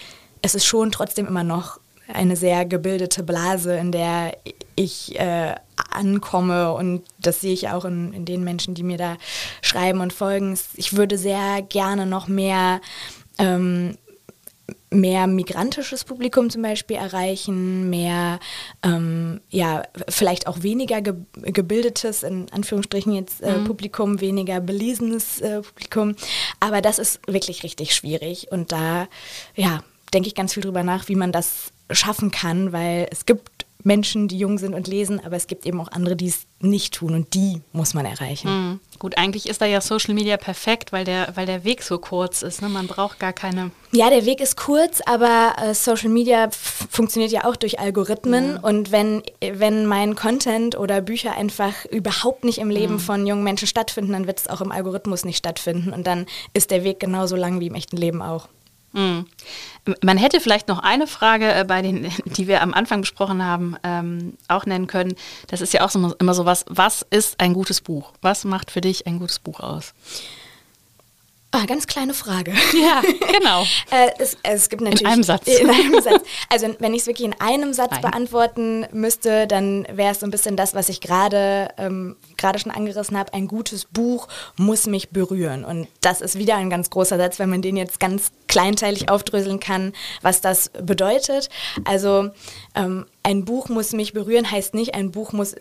[0.41, 4.37] es ist schon trotzdem immer noch eine sehr gebildete Blase, in der
[4.75, 5.55] ich äh,
[5.89, 9.17] ankomme und das sehe ich auch in, in den Menschen, die mir da
[9.61, 10.57] schreiben und folgen.
[10.75, 12.81] Ich würde sehr gerne noch mehr
[13.37, 13.97] ähm,
[14.93, 18.39] mehr migrantisches Publikum zum Beispiel erreichen, mehr,
[18.83, 23.65] ähm, ja, vielleicht auch weniger ge gebildetes, in Anführungsstrichen jetzt äh, mhm.
[23.65, 26.15] Publikum, weniger belesenes äh, Publikum.
[26.59, 29.07] Aber das ist wirklich richtig schwierig und da,
[29.55, 33.65] ja, denke ich ganz viel drüber nach, wie man das schaffen kann, weil es gibt
[33.83, 36.93] Menschen, die jung sind und lesen, aber es gibt eben auch andere, die es nicht
[36.93, 38.49] tun und die muss man erreichen.
[38.49, 38.79] Mhm.
[38.99, 42.41] Gut, eigentlich ist da ja Social Media perfekt, weil der, weil der Weg so kurz
[42.41, 42.61] ist.
[42.61, 42.69] Ne?
[42.69, 43.71] Man braucht gar keine.
[43.91, 48.53] Ja, der Weg ist kurz, aber äh, Social Media funktioniert ja auch durch Algorithmen.
[48.53, 48.59] Mhm.
[48.63, 52.99] Und wenn, wenn mein Content oder Bücher einfach überhaupt nicht im Leben mhm.
[52.99, 55.91] von jungen Menschen stattfinden, dann wird es auch im Algorithmus nicht stattfinden.
[55.91, 58.47] Und dann ist der Weg genauso lang wie im echten Leben auch.
[58.93, 59.25] Mhm.
[60.01, 63.75] Man hätte vielleicht noch eine Frage äh, bei den, die wir am Anfang besprochen haben,
[63.83, 65.15] ähm, auch nennen können.
[65.47, 66.65] Das ist ja auch so, immer so was.
[66.69, 68.13] Was ist ein gutes Buch?
[68.21, 69.93] Was macht für dich ein gutes Buch aus?
[71.55, 72.51] Ah, ganz kleine Frage.
[72.73, 73.61] Ja, genau.
[73.91, 75.01] äh, es, es, gibt natürlich.
[75.03, 75.47] In einem Satz.
[75.47, 76.23] In einem Satz.
[76.49, 78.01] Also, wenn ich es wirklich in einem Satz Nein.
[78.01, 82.15] beantworten müsste, dann wäre es so ein bisschen das, was ich gerade ähm,
[82.57, 83.33] schon angerissen habe.
[83.35, 85.63] Ein gutes Buch muss mich berühren.
[85.63, 89.59] Und das ist wieder ein ganz großer Satz, wenn man den jetzt ganz kleinteilig aufdröseln
[89.59, 91.49] kann, was das bedeutet.
[91.85, 92.31] Also,
[92.73, 95.53] ähm, ein Buch muss mich berühren heißt nicht, ein Buch muss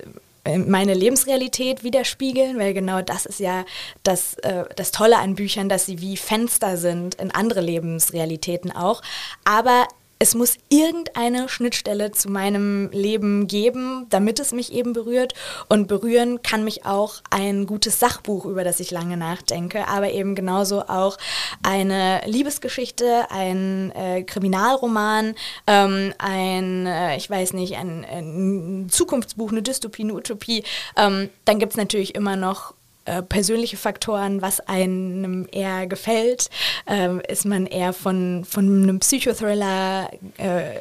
[0.45, 3.65] meine Lebensrealität widerspiegeln, weil genau das ist ja
[4.03, 9.03] das, äh, das Tolle an Büchern, dass sie wie Fenster sind in andere Lebensrealitäten auch.
[9.45, 9.87] Aber
[10.23, 15.35] es muss irgendeine Schnittstelle zu meinem Leben geben, damit es mich eben berührt.
[15.69, 20.37] Und berühren kann mich auch ein gutes Sachbuch, über das ich lange nachdenke, aber eben
[20.37, 21.19] genauso auch
[21.65, 25.35] eine Liebesgeschichte, ein äh, Kriminalroman,
[25.67, 30.63] ähm, ein, äh, ich weiß nicht, ein, ein, Zukunftsbuch, eine Dystopie, eine Utopie.
[30.97, 36.51] Ähm, dann gibt es natürlich immer noch äh, persönliche Faktoren, was einem eher gefällt.
[36.87, 40.81] Ähm, ist man eher von, von einem Psychothriller äh,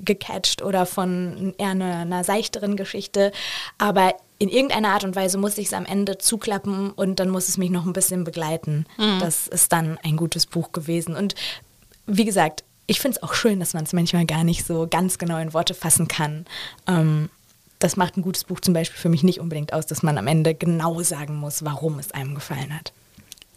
[0.00, 3.32] gecatcht oder von eher einer, einer seichteren Geschichte.
[3.78, 7.48] Aber in irgendeiner Art und Weise muss ich es am Ende zuklappen und dann muss
[7.48, 8.86] es mich noch ein bisschen begleiten.
[8.98, 9.20] Mhm.
[9.20, 11.16] Das ist dann ein gutes Buch gewesen.
[11.16, 11.34] Und
[12.06, 15.18] wie gesagt, ich finde es auch schön, dass man es manchmal gar nicht so ganz
[15.18, 16.46] genau in Worte fassen kann.
[16.86, 17.30] Ähm,
[17.78, 20.26] das macht ein gutes Buch zum Beispiel für mich nicht unbedingt aus, dass man am
[20.26, 22.92] Ende genau sagen muss, warum es einem gefallen hat.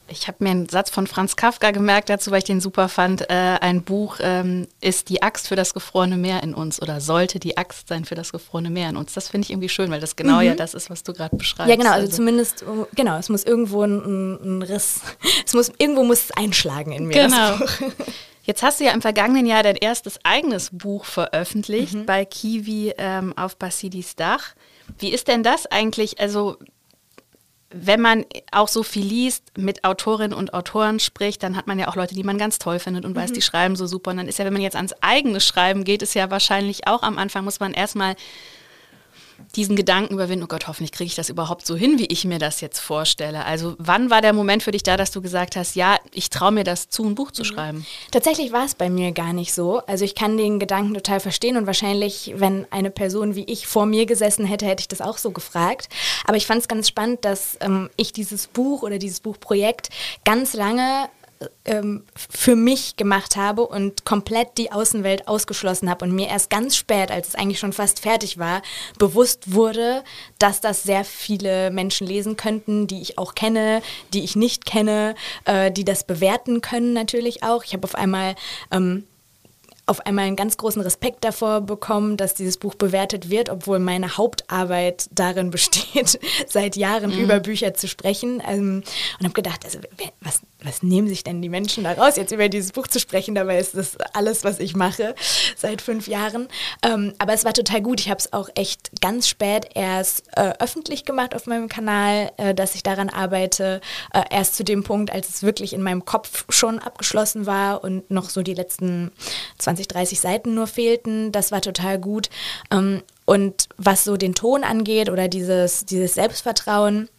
[0.10, 3.30] Ich habe mir einen Satz von Franz Kafka gemerkt dazu, weil ich den super fand.
[3.30, 7.40] Äh, ein Buch ähm, ist die Axt für das gefrorene Meer in uns oder sollte
[7.40, 9.14] die Axt sein für das gefrorene Meer in uns.
[9.14, 10.44] Das finde ich irgendwie schön, weil das genau mhm.
[10.44, 11.70] ja das ist, was du gerade beschreibst.
[11.70, 12.64] Ja, genau, also, also, zumindest,
[12.96, 15.02] genau, es muss irgendwo ein, ein, Riss,
[15.46, 17.24] es muss, irgendwo muss es einschlagen in mir.
[17.24, 17.58] Genau.
[18.48, 22.06] Jetzt hast du ja im vergangenen Jahr dein erstes eigenes Buch veröffentlicht mhm.
[22.06, 24.56] bei Kiwi ähm, auf Basidis Dach.
[25.00, 26.22] Wie ist denn das eigentlich?
[26.22, 26.56] Also
[27.70, 31.90] wenn man auch so viel liest, mit Autorinnen und Autoren spricht, dann hat man ja
[31.90, 33.18] auch Leute, die man ganz toll findet und mhm.
[33.18, 34.12] weiß, die schreiben so super.
[34.12, 37.04] Und dann ist ja, wenn man jetzt ans eigene Schreiben geht, ist ja wahrscheinlich auch
[37.04, 38.16] am Anfang, muss man erstmal
[39.56, 42.40] diesen Gedanken überwinden, oh Gott, hoffentlich kriege ich das überhaupt so hin, wie ich mir
[42.40, 43.46] das jetzt vorstelle.
[43.46, 46.52] Also wann war der Moment für dich da, dass du gesagt hast, ja, ich traue
[46.52, 47.46] mir das zu, ein Buch zu mhm.
[47.46, 47.86] schreiben?
[48.12, 49.80] Tatsächlich war es bei mir gar nicht so.
[49.88, 53.86] Also ich kann den Gedanken total verstehen und wahrscheinlich, wenn eine Person wie ich vor
[53.86, 55.90] mir gesessen hätte, hätte ich das auch so gefragt.
[56.26, 59.90] Aber ich fand es ganz spannend, dass ähm, ich dieses Buch oder dieses Buchprojekt
[60.24, 61.10] ganz lange
[61.66, 66.76] ähm, für mich gemacht habe und komplett die Außenwelt ausgeschlossen habe und mir erst ganz
[66.76, 68.62] spät, als es eigentlich schon fast fertig war,
[68.98, 70.04] bewusst wurde,
[70.40, 73.82] dass das sehr viele Menschen lesen könnten, die ich auch kenne,
[74.14, 77.64] die ich nicht kenne, äh, die das bewerten können natürlich auch.
[77.64, 78.36] Ich habe auf einmal
[78.72, 79.06] ähm,
[79.88, 84.18] auf einmal einen ganz großen Respekt davor bekommen, dass dieses Buch bewertet wird, obwohl meine
[84.18, 87.22] Hauptarbeit darin besteht, seit Jahren mhm.
[87.22, 88.44] über Bücher zu sprechen.
[88.46, 88.84] Ähm,
[89.20, 89.80] und habe gedacht, also
[90.20, 93.34] was, was nehmen sich denn die Menschen daraus, jetzt über dieses Buch zu sprechen?
[93.34, 95.16] Dabei ist das alles, was ich mache
[95.56, 96.50] seit fünf Jahren.
[96.84, 98.02] Ähm, aber es war total gut.
[98.02, 102.54] Ich habe es auch echt ganz spät erst äh, öffentlich gemacht auf meinem Kanal, äh,
[102.54, 103.80] dass ich daran arbeite.
[104.14, 108.12] Äh, erst zu dem Punkt, als es wirklich in meinem Kopf schon abgeschlossen war und
[108.12, 109.12] noch so die letzten
[109.60, 111.32] 20, 30 Seiten nur fehlten.
[111.32, 112.30] Das war total gut.
[112.72, 117.10] Ähm, und was so den Ton angeht oder dieses, dieses Selbstvertrauen,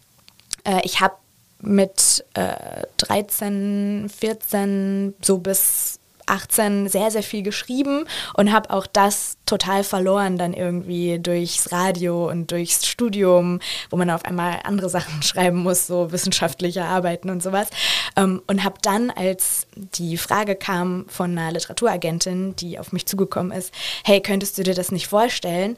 [0.65, 1.15] äh, ich habe
[1.61, 5.98] mit äh, 13, 14 so bis
[6.29, 12.29] 18 sehr, sehr viel geschrieben und habe auch das total verloren dann irgendwie durchs Radio
[12.29, 17.41] und durchs Studium, wo man auf einmal andere Sachen schreiben muss, so wissenschaftliche Arbeiten und
[17.41, 17.69] sowas.
[18.15, 23.51] Ähm, und habe dann, als die Frage kam von einer Literaturagentin, die auf mich zugekommen
[23.51, 25.77] ist, hey, könntest du dir das nicht vorstellen?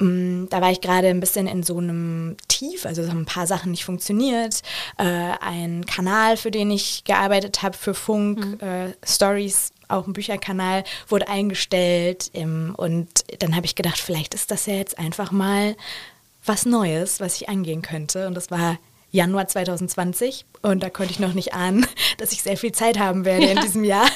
[0.00, 3.26] Mm, da war ich gerade ein bisschen in so einem Tief, also es haben ein
[3.26, 4.62] paar Sachen nicht funktioniert.
[4.98, 5.04] Äh,
[5.40, 8.60] ein Kanal, für den ich gearbeitet habe, für Funk, mhm.
[8.60, 12.30] äh, Stories, auch ein Bücherkanal, wurde eingestellt.
[12.34, 13.08] Ähm, und
[13.40, 15.76] dann habe ich gedacht, vielleicht ist das ja jetzt einfach mal
[16.44, 18.26] was Neues, was ich angehen könnte.
[18.26, 18.78] Und das war
[19.14, 21.86] Januar 2020 und da konnte ich noch nicht ahnen,
[22.18, 23.52] dass ich sehr viel Zeit haben werde ja.
[23.52, 24.08] in diesem Jahr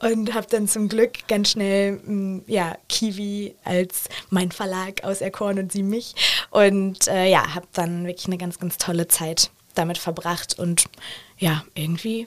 [0.00, 5.70] und habe dann zum Glück ganz schnell mm, ja, Kiwi als mein Verlag auserkoren und
[5.70, 6.16] sie mich
[6.50, 10.86] und äh, ja, habe dann wirklich eine ganz, ganz tolle Zeit damit verbracht und
[11.38, 12.26] ja, irgendwie,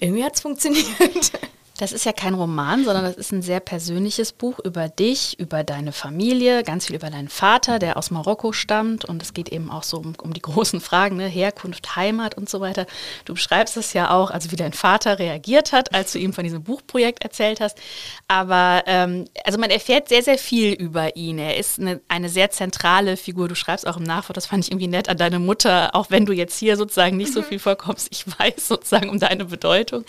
[0.00, 0.84] irgendwie hat es funktioniert.
[1.78, 5.62] Das ist ja kein Roman, sondern das ist ein sehr persönliches Buch über dich, über
[5.62, 9.04] deine Familie, ganz viel über deinen Vater, der aus Marokko stammt.
[9.04, 11.28] Und es geht eben auch so um, um die großen Fragen, ne?
[11.28, 12.84] Herkunft, Heimat und so weiter.
[13.26, 16.42] Du beschreibst es ja auch, also wie dein Vater reagiert hat, als du ihm von
[16.42, 17.78] diesem Buchprojekt erzählt hast.
[18.26, 21.38] Aber ähm, also man erfährt sehr, sehr viel über ihn.
[21.38, 23.46] Er ist eine, eine sehr zentrale Figur.
[23.46, 26.26] Du schreibst auch im Nachwort, das fand ich irgendwie nett, an deine Mutter, auch wenn
[26.26, 28.08] du jetzt hier sozusagen nicht so viel vorkommst.
[28.10, 30.04] Ich weiß sozusagen um deine Bedeutung.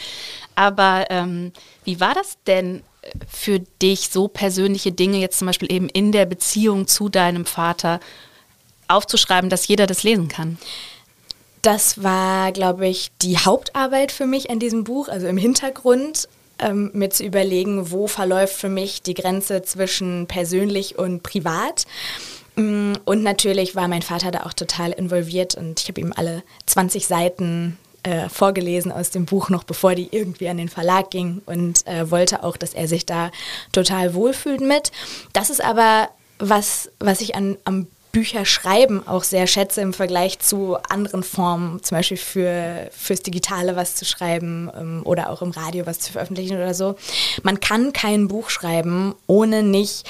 [0.55, 5.71] Aber ähm, wie war das denn äh, für dich, so persönliche Dinge jetzt zum Beispiel
[5.71, 7.99] eben in der Beziehung zu deinem Vater
[8.87, 10.57] aufzuschreiben, dass jeder das lesen kann?
[11.61, 16.91] Das war, glaube ich, die Hauptarbeit für mich an diesem Buch, also im Hintergrund ähm,
[16.93, 21.85] mir zu überlegen, wo verläuft für mich die Grenze zwischen persönlich und privat.
[22.55, 26.43] Mm, und natürlich war mein Vater da auch total involviert und ich habe ihm alle
[26.65, 31.41] 20 Seiten äh, vorgelesen aus dem Buch, noch bevor die irgendwie an den Verlag ging
[31.45, 33.31] und äh, wollte auch, dass er sich da
[33.71, 34.91] total wohlfühlt mit.
[35.33, 36.09] Das ist aber
[36.39, 41.97] was, was ich an, am Bücherschreiben auch sehr schätze im Vergleich zu anderen Formen, zum
[41.97, 46.57] Beispiel für, fürs Digitale was zu schreiben ähm, oder auch im Radio was zu veröffentlichen
[46.57, 46.95] oder so.
[47.43, 50.09] Man kann kein Buch schreiben, ohne nicht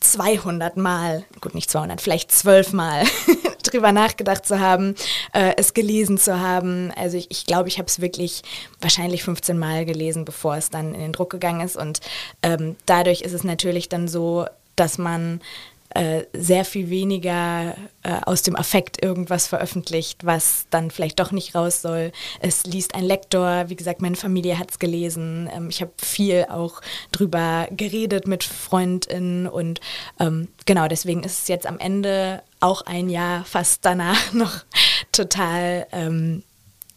[0.00, 3.04] 200 Mal, gut nicht 200, vielleicht 12 Mal
[3.62, 4.94] drüber nachgedacht zu haben,
[5.32, 6.92] äh, es gelesen zu haben.
[6.96, 8.42] Also ich glaube, ich, glaub, ich habe es wirklich
[8.80, 11.76] wahrscheinlich 15 Mal gelesen, bevor es dann in den Druck gegangen ist.
[11.76, 12.00] Und
[12.42, 15.40] ähm, dadurch ist es natürlich dann so, dass man
[15.90, 21.54] äh, sehr viel weniger äh, aus dem Affekt irgendwas veröffentlicht, was dann vielleicht doch nicht
[21.54, 22.12] raus soll.
[22.40, 25.48] Es liest ein Lektor, wie gesagt, meine Familie hat es gelesen.
[25.52, 26.80] Ähm, ich habe viel auch
[27.12, 29.80] drüber geredet mit Freundinnen und
[30.18, 34.64] ähm, genau deswegen ist es jetzt am Ende auch ein Jahr fast danach noch
[35.12, 35.86] total.
[35.92, 36.42] Ähm,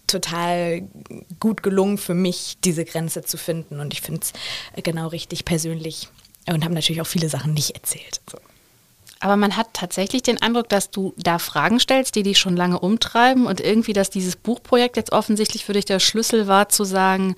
[0.08, 0.82] total
[1.40, 3.80] gut gelungen für mich, diese Grenze zu finden.
[3.80, 4.34] Und ich finde es
[4.82, 6.10] genau richtig persönlich
[6.48, 8.22] und habe natürlich auch viele Sachen nicht erzählt.
[8.28, 8.40] So.
[9.20, 12.80] Aber man hat tatsächlich den Eindruck, dass du da Fragen stellst, die dich schon lange
[12.80, 17.36] umtreiben und irgendwie, dass dieses Buchprojekt jetzt offensichtlich für dich der Schlüssel war, zu sagen,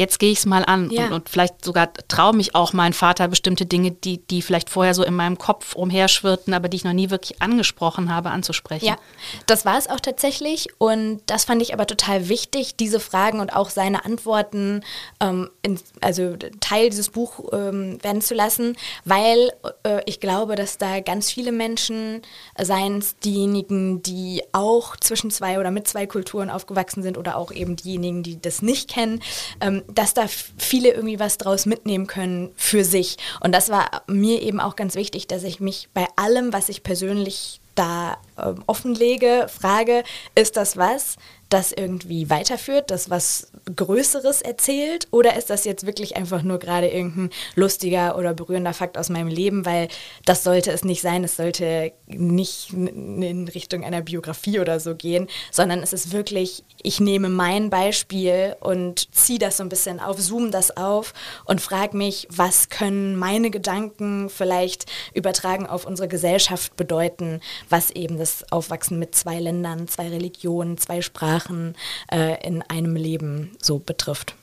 [0.00, 1.06] jetzt gehe ich es mal an ja.
[1.06, 4.94] und, und, vielleicht sogar traue mich auch mein Vater bestimmte Dinge, die, die vielleicht vorher
[4.94, 8.86] so in meinem Kopf umherschwirrten, aber die ich noch nie wirklich angesprochen habe, anzusprechen.
[8.86, 8.96] Ja,
[9.44, 13.54] das war es auch tatsächlich und das fand ich aber total wichtig, diese Fragen und
[13.54, 14.82] auch seine Antworten,
[15.20, 20.78] ähm, in, also Teil dieses Buch ähm, werden zu lassen, weil äh, ich glaube, dass
[20.78, 22.22] da ganz viele Menschen,
[22.54, 27.36] äh, seien es diejenigen, die auch zwischen zwei oder mit zwei Kulturen aufgewachsen sind oder
[27.36, 29.20] auch eben diejenigen, die das nicht kennen,
[29.60, 30.26] ähm, dass da
[30.58, 33.16] viele irgendwie was draus mitnehmen können für sich.
[33.40, 36.82] Und das war mir eben auch ganz wichtig, dass ich mich bei allem, was ich
[36.82, 40.02] persönlich da äh, offenlege, frage,
[40.34, 41.16] ist das was,
[41.50, 45.08] das irgendwie weiterführt, das was Größeres erzählt?
[45.10, 49.28] Oder ist das jetzt wirklich einfach nur gerade irgendein lustiger oder berührender Fakt aus meinem
[49.28, 49.66] Leben?
[49.66, 49.88] Weil
[50.24, 51.24] das sollte es nicht sein.
[51.24, 57.00] Es sollte nicht in Richtung einer Biografie oder so gehen, sondern es ist wirklich, ich
[57.00, 61.12] nehme mein Beispiel und ziehe das so ein bisschen auf, zoome das auf
[61.44, 68.18] und frage mich, was können meine Gedanken vielleicht übertragen auf unsere Gesellschaft bedeuten, was eben
[68.18, 71.74] das Aufwachsen mit zwei Ländern, zwei Religionen, zwei Sprachen, Sachen
[72.12, 74.34] äh, in einem Leben so betrifft.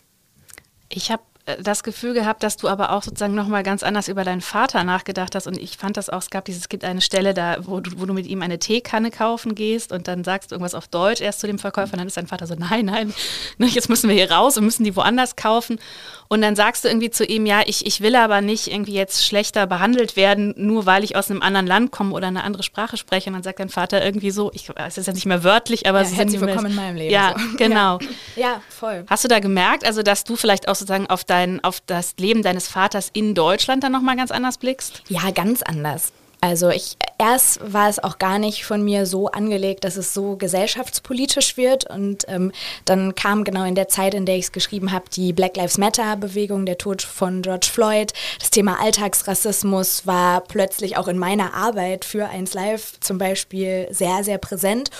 [0.90, 4.24] Ich habe äh, das Gefühl gehabt, dass du aber auch sozusagen nochmal ganz anders über
[4.24, 5.48] deinen Vater nachgedacht hast.
[5.48, 8.00] Und ich fand das auch, es gab dieses, es gibt eine Stelle da, wo du,
[8.00, 11.22] wo du mit ihm eine Teekanne kaufen gehst und dann sagst du irgendwas auf Deutsch
[11.22, 13.14] erst zu dem Verkäufer und dann ist dein Vater so, nein, nein,
[13.58, 15.80] ne, jetzt müssen wir hier raus und müssen die woanders kaufen.
[16.28, 19.26] Und dann sagst du irgendwie zu ihm, ja, ich, ich will aber nicht irgendwie jetzt
[19.26, 22.98] schlechter behandelt werden, nur weil ich aus einem anderen Land komme oder eine andere Sprache
[22.98, 23.30] spreche.
[23.30, 26.02] Und dann sagt dein Vater irgendwie so, ich weiß es ja nicht mehr wörtlich, aber
[26.02, 27.14] ja, herzlich willkommen in meinem Leben.
[27.14, 27.58] Ja, so.
[27.58, 28.00] genau.
[28.36, 28.42] Ja.
[28.42, 29.06] ja, voll.
[29.08, 32.44] Hast du da gemerkt, also dass du vielleicht auch sozusagen auf dein, auf das Leben
[32.44, 35.04] deines Vaters in Deutschland dann nochmal ganz anders blickst?
[35.08, 36.12] Ja, ganz anders.
[36.42, 40.36] Also ich erst war es auch gar nicht von mir so angelegt, dass es so
[40.36, 41.90] gesellschaftspolitisch wird.
[41.90, 42.52] Und ähm,
[42.86, 45.78] dann kam genau in der Zeit, in der ich es geschrieben habe, die Black Lives
[45.78, 48.14] Matter-Bewegung, der Tod von George Floyd.
[48.40, 54.24] Das Thema Alltagsrassismus war plötzlich auch in meiner Arbeit für 1 Live zum Beispiel sehr,
[54.24, 54.92] sehr präsent.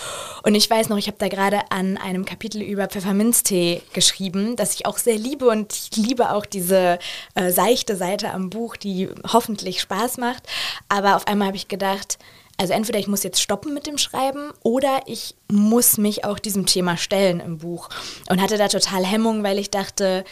[0.42, 4.74] Und ich weiß noch, ich habe da gerade an einem Kapitel über Pfefferminztee geschrieben, das
[4.74, 5.46] ich auch sehr liebe.
[5.48, 6.98] Und ich liebe auch diese
[7.34, 10.42] äh, seichte Seite am Buch, die hoffentlich Spaß macht.
[10.88, 12.07] Aber auf einmal habe ich gedacht,
[12.56, 16.66] also entweder ich muss jetzt stoppen mit dem Schreiben oder ich muss mich auch diesem
[16.66, 17.88] Thema stellen im Buch.
[18.28, 20.24] Und hatte da total Hemmung, weil ich dachte,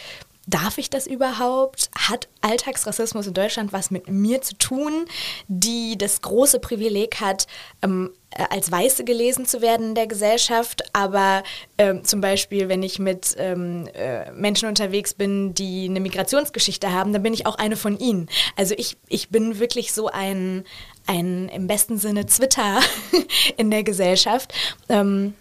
[0.47, 1.89] darf ich das überhaupt?
[1.95, 5.05] Hat Alltagsrassismus in Deutschland was mit mir zu tun,
[5.47, 7.47] die das große Privileg hat,
[7.81, 11.43] ähm, äh, als Weiße gelesen zu werden in der Gesellschaft, aber
[11.77, 17.13] ähm, zum Beispiel, wenn ich mit ähm, äh, Menschen unterwegs bin, die eine Migrationsgeschichte haben,
[17.13, 18.29] dann bin ich auch eine von ihnen.
[18.55, 20.63] Also ich, ich bin wirklich so ein,
[21.07, 22.79] ein im besten Sinne Twitter
[23.57, 24.53] in der Gesellschaft.
[24.89, 25.33] Ähm,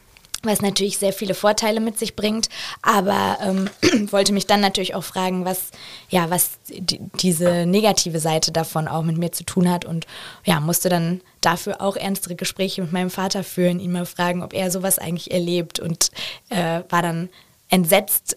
[0.42, 2.48] was natürlich sehr viele Vorteile mit sich bringt,
[2.82, 3.68] aber ähm,
[4.12, 5.70] wollte mich dann natürlich auch fragen, was
[6.08, 10.06] ja, was die, diese negative Seite davon auch mit mir zu tun hat und
[10.44, 14.54] ja, musste dann dafür auch ernstere Gespräche mit meinem Vater führen, ihn mal fragen, ob
[14.54, 16.10] er sowas eigentlich erlebt und
[16.48, 17.28] äh, war dann
[17.68, 18.36] entsetzt,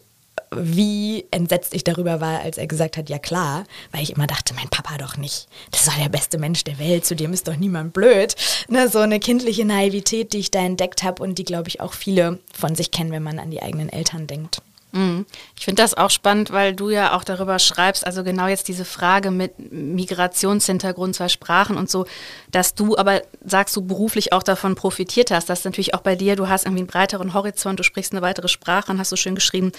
[0.55, 4.53] wie entsetzt ich darüber war, als er gesagt hat, ja klar, weil ich immer dachte,
[4.53, 5.47] mein Papa doch nicht.
[5.71, 8.35] Das war der beste Mensch der Welt, zu dem ist doch niemand blöd.
[8.67, 11.93] Ne, so eine kindliche Naivität, die ich da entdeckt habe und die, glaube ich, auch
[11.93, 14.61] viele von sich kennen, wenn man an die eigenen Eltern denkt.
[14.91, 15.25] Mhm.
[15.57, 18.85] Ich finde das auch spannend, weil du ja auch darüber schreibst, also genau jetzt diese
[18.85, 22.05] Frage mit Migrationshintergrund, zwei Sprachen und so,
[22.51, 25.49] dass du aber, sagst du, beruflich auch davon profitiert hast.
[25.49, 28.21] Das ist natürlich auch bei dir, du hast irgendwie einen breiteren Horizont, du sprichst eine
[28.21, 29.71] weitere Sprache und hast so schön geschrieben.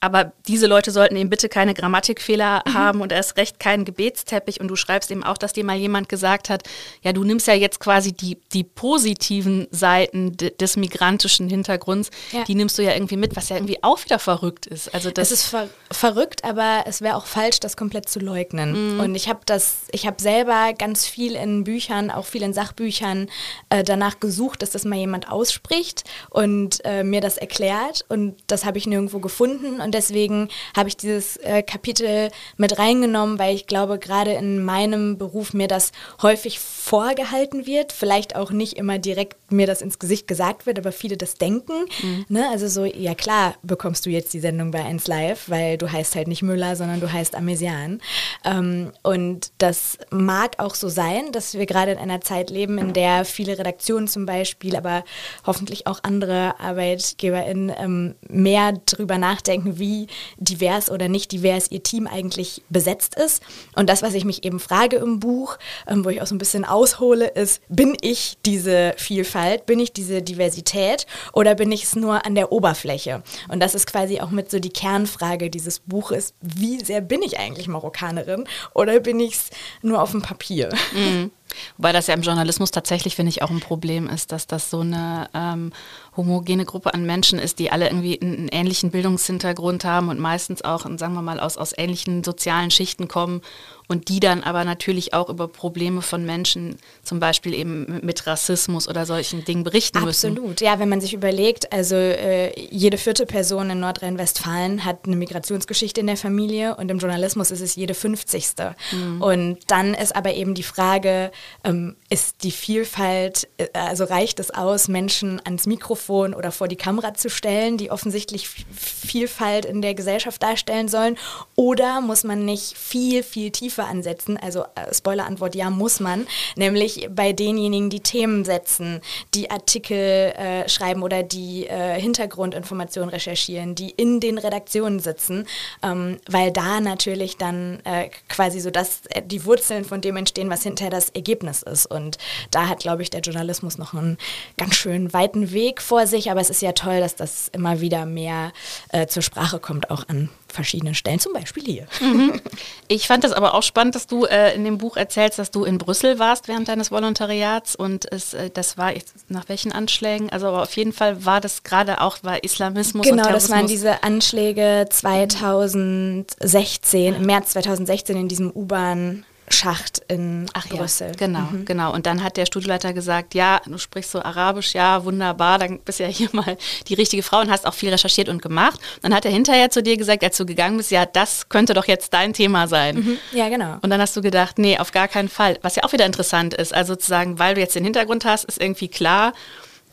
[0.00, 2.74] Aber diese Leute sollten eben bitte keine Grammatikfehler mhm.
[2.74, 4.60] haben und erst recht keinen Gebetsteppich.
[4.60, 6.62] Und du schreibst eben auch, dass dir mal jemand gesagt hat,
[7.02, 12.44] ja, du nimmst ja jetzt quasi die, die positiven Seiten des migrantischen Hintergrunds, ja.
[12.44, 14.94] die nimmst du ja irgendwie mit, was ja irgendwie auch wieder verrückt verrückt ist.
[14.94, 18.94] Also das es ist ver verrückt, aber es wäre auch falsch, das komplett zu leugnen.
[18.94, 19.00] Mhm.
[19.00, 23.28] Und ich habe das, ich habe selber ganz viel in Büchern, auch viel in Sachbüchern
[23.68, 28.04] äh, danach gesucht, dass das mal jemand ausspricht und äh, mir das erklärt.
[28.08, 29.80] Und das habe ich nirgendwo gefunden.
[29.80, 35.18] Und deswegen habe ich dieses äh, Kapitel mit reingenommen, weil ich glaube, gerade in meinem
[35.18, 37.92] Beruf mir das häufig vorgehalten wird.
[37.92, 41.84] Vielleicht auch nicht immer direkt mir das ins Gesicht gesagt wird, aber viele das denken.
[42.02, 42.24] Mhm.
[42.28, 42.48] Ne?
[42.50, 46.14] Also so, ja klar, bekommst du jetzt die Sendung bei 1 Live, weil du heißt
[46.14, 48.00] halt nicht Müller, sondern du heißt Amesian.
[48.44, 52.92] Ähm, und das mag auch so sein, dass wir gerade in einer Zeit leben, in
[52.92, 55.04] der viele Redaktionen zum Beispiel, aber
[55.46, 62.06] hoffentlich auch andere ArbeitgeberInnen ähm, mehr darüber nachdenken, wie divers oder nicht divers ihr Team
[62.06, 63.42] eigentlich besetzt ist.
[63.74, 66.38] Und das, was ich mich eben frage im Buch, ähm, wo ich auch so ein
[66.38, 71.96] bisschen aushole, ist, bin ich diese Vielfalt, bin ich diese Diversität oder bin ich es
[71.96, 73.22] nur an der Oberfläche?
[73.48, 77.38] Und das ist quasi auch mit so die Kernfrage dieses Buches, wie sehr bin ich
[77.38, 79.50] eigentlich Marokkanerin oder bin ich es
[79.82, 80.70] nur auf dem Papier?
[80.94, 81.30] Mhm.
[81.76, 84.80] Wobei das ja im Journalismus tatsächlich, finde ich, auch ein Problem ist, dass das so
[84.80, 85.72] eine ähm,
[86.16, 90.82] homogene Gruppe an Menschen ist, die alle irgendwie einen, ähnlichen Bildungshintergrund haben und meistens auch,
[90.98, 93.40] sagen wir mal, aus, aus ähnlichen sozialen Schichten kommen
[93.88, 98.88] und die dann aber natürlich auch über Probleme von Menschen, zum Beispiel eben mit Rassismus
[98.88, 100.06] oder solchen Dingen berichten Absolut.
[100.08, 100.30] müssen.
[100.32, 105.16] Absolut, ja, wenn man sich überlegt, also äh, jede vierte Person in Nordrhein-Westfalen hat eine
[105.16, 108.76] Migrationsgeschichte in der Familie und im Journalismus ist es jede fünfzigste.
[108.92, 109.22] Mhm.
[109.22, 111.30] Und dann ist aber eben die Frage,
[111.64, 116.76] ähm, ist die Vielfalt, äh, also reicht es aus, Menschen ans Mikrofon oder vor die
[116.76, 121.18] Kamera zu stellen, die offensichtlich Vielfalt in der Gesellschaft darstellen sollen,
[121.56, 124.36] oder muss man nicht viel, viel tiefer Tiefe ansetzen.
[124.36, 126.26] Also äh, Spoiler-Antwort, ja, muss man.
[126.56, 129.00] Nämlich bei denjenigen, die Themen setzen,
[129.34, 135.46] die Artikel äh, schreiben oder die äh, Hintergrundinformationen recherchieren, die in den Redaktionen sitzen,
[135.82, 140.50] ähm, weil da natürlich dann äh, quasi so dass äh, die Wurzeln von dem entstehen,
[140.50, 141.31] was hinterher das Ergebnis
[141.62, 141.86] ist.
[141.86, 142.18] Und
[142.50, 144.18] da hat, glaube ich, der Journalismus noch einen
[144.58, 146.30] ganz schön weiten Weg vor sich.
[146.30, 148.52] Aber es ist ja toll, dass das immer wieder mehr
[148.90, 151.86] äh, zur Sprache kommt, auch an verschiedenen Stellen, zum Beispiel hier.
[152.00, 152.40] Mhm.
[152.88, 155.64] Ich fand das aber auch spannend, dass du äh, in dem Buch erzählst, dass du
[155.64, 158.92] in Brüssel warst während deines Volontariats und es, äh, das war
[159.28, 160.28] nach welchen Anschlägen?
[160.30, 163.06] Also aber auf jeden Fall war das gerade auch war Islamismus.
[163.06, 170.66] Genau, das waren diese Anschläge 2016, im März 2016 in diesem U-Bahn Schacht in Ach
[170.68, 171.08] Brüssel.
[171.08, 171.64] Ja, genau, mhm.
[171.64, 171.92] genau.
[171.92, 175.98] Und dann hat der Studioleiter gesagt, ja, du sprichst so Arabisch, ja, wunderbar, dann bist
[175.98, 176.56] du ja hier mal
[176.88, 178.80] die richtige Frau und hast auch viel recherchiert und gemacht.
[179.02, 181.86] dann hat er hinterher zu dir gesagt, als du gegangen bist, ja, das könnte doch
[181.86, 182.96] jetzt dein Thema sein.
[182.96, 183.18] Mhm.
[183.32, 183.76] Ja, genau.
[183.82, 185.58] Und dann hast du gedacht, nee, auf gar keinen Fall.
[185.62, 188.60] Was ja auch wieder interessant ist, also sozusagen, weil du jetzt den Hintergrund hast, ist
[188.60, 189.32] irgendwie klar,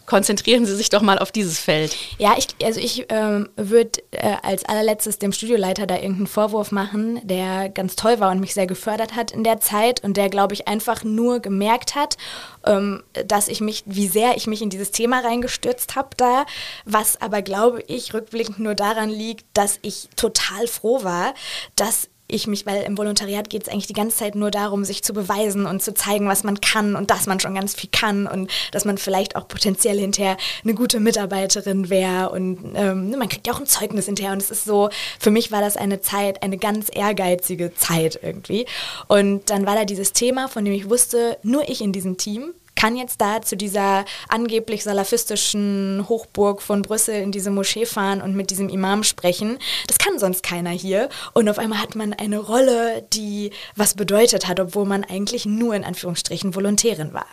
[0.10, 1.96] konzentrieren Sie sich doch mal auf dieses Feld.
[2.18, 7.22] Ja, ich, also ich ähm, würde äh, als allerletztes dem Studioleiter da irgendeinen Vorwurf machen,
[7.24, 10.56] der ganz toll war und mich sehr gefördert hat in der Zeit und der, glaube
[10.56, 12.18] ich, einfach nur gemerkt hat,
[12.66, 16.46] ähm, dass ich mich, wie sehr ich mich in dieses Thema reingestürzt habe da,
[16.86, 21.36] was aber, glaube ich, rückblickend nur daran liegt, dass ich total froh war,
[21.76, 25.04] dass ich mich, weil im Volontariat geht es eigentlich die ganze Zeit nur darum, sich
[25.04, 28.28] zu beweisen und zu zeigen, was man kann und dass man schon ganz viel kann
[28.28, 33.30] und dass man vielleicht auch potenziell hinterher eine gute Mitarbeiterin wäre und ähm, ne, man
[33.30, 34.90] kriegt ja auch ein Zeugnis hinterher und es ist so,
[35.20, 38.66] für mich war das eine Zeit, eine ganz ehrgeizige Zeit irgendwie.
[39.08, 42.54] Und dann war da dieses Thema, von dem ich wusste, nur ich in diesem Team
[42.80, 48.38] kann jetzt da zu dieser angeblich salafistischen Hochburg von Brüssel in diese Moschee fahren und
[48.38, 49.58] mit diesem Imam sprechen.
[49.88, 51.10] Das kann sonst keiner hier.
[51.34, 55.76] Und auf einmal hat man eine Rolle, die was bedeutet hat, obwohl man eigentlich nur
[55.76, 57.26] in Anführungsstrichen Volontärin war.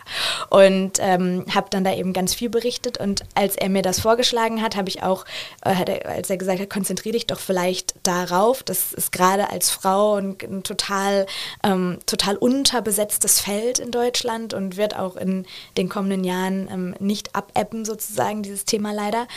[0.49, 2.97] Und ähm, habe dann da eben ganz viel berichtet.
[2.97, 5.23] Und als er mir das vorgeschlagen hat, habe ich auch,
[5.63, 8.63] äh, als er gesagt hat, konzentriere dich doch vielleicht darauf.
[8.63, 11.25] Das ist gerade als Frau ein, ein total,
[11.63, 15.36] ähm, total unterbesetztes Feld in Deutschland und wird auch in
[15.77, 19.27] den kommenden Jahren ähm, nicht abebben, sozusagen, dieses Thema leider.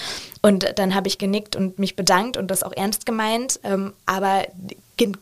[0.42, 4.46] Und dann habe ich genickt und mich bedankt und das auch ernst gemeint, ähm, aber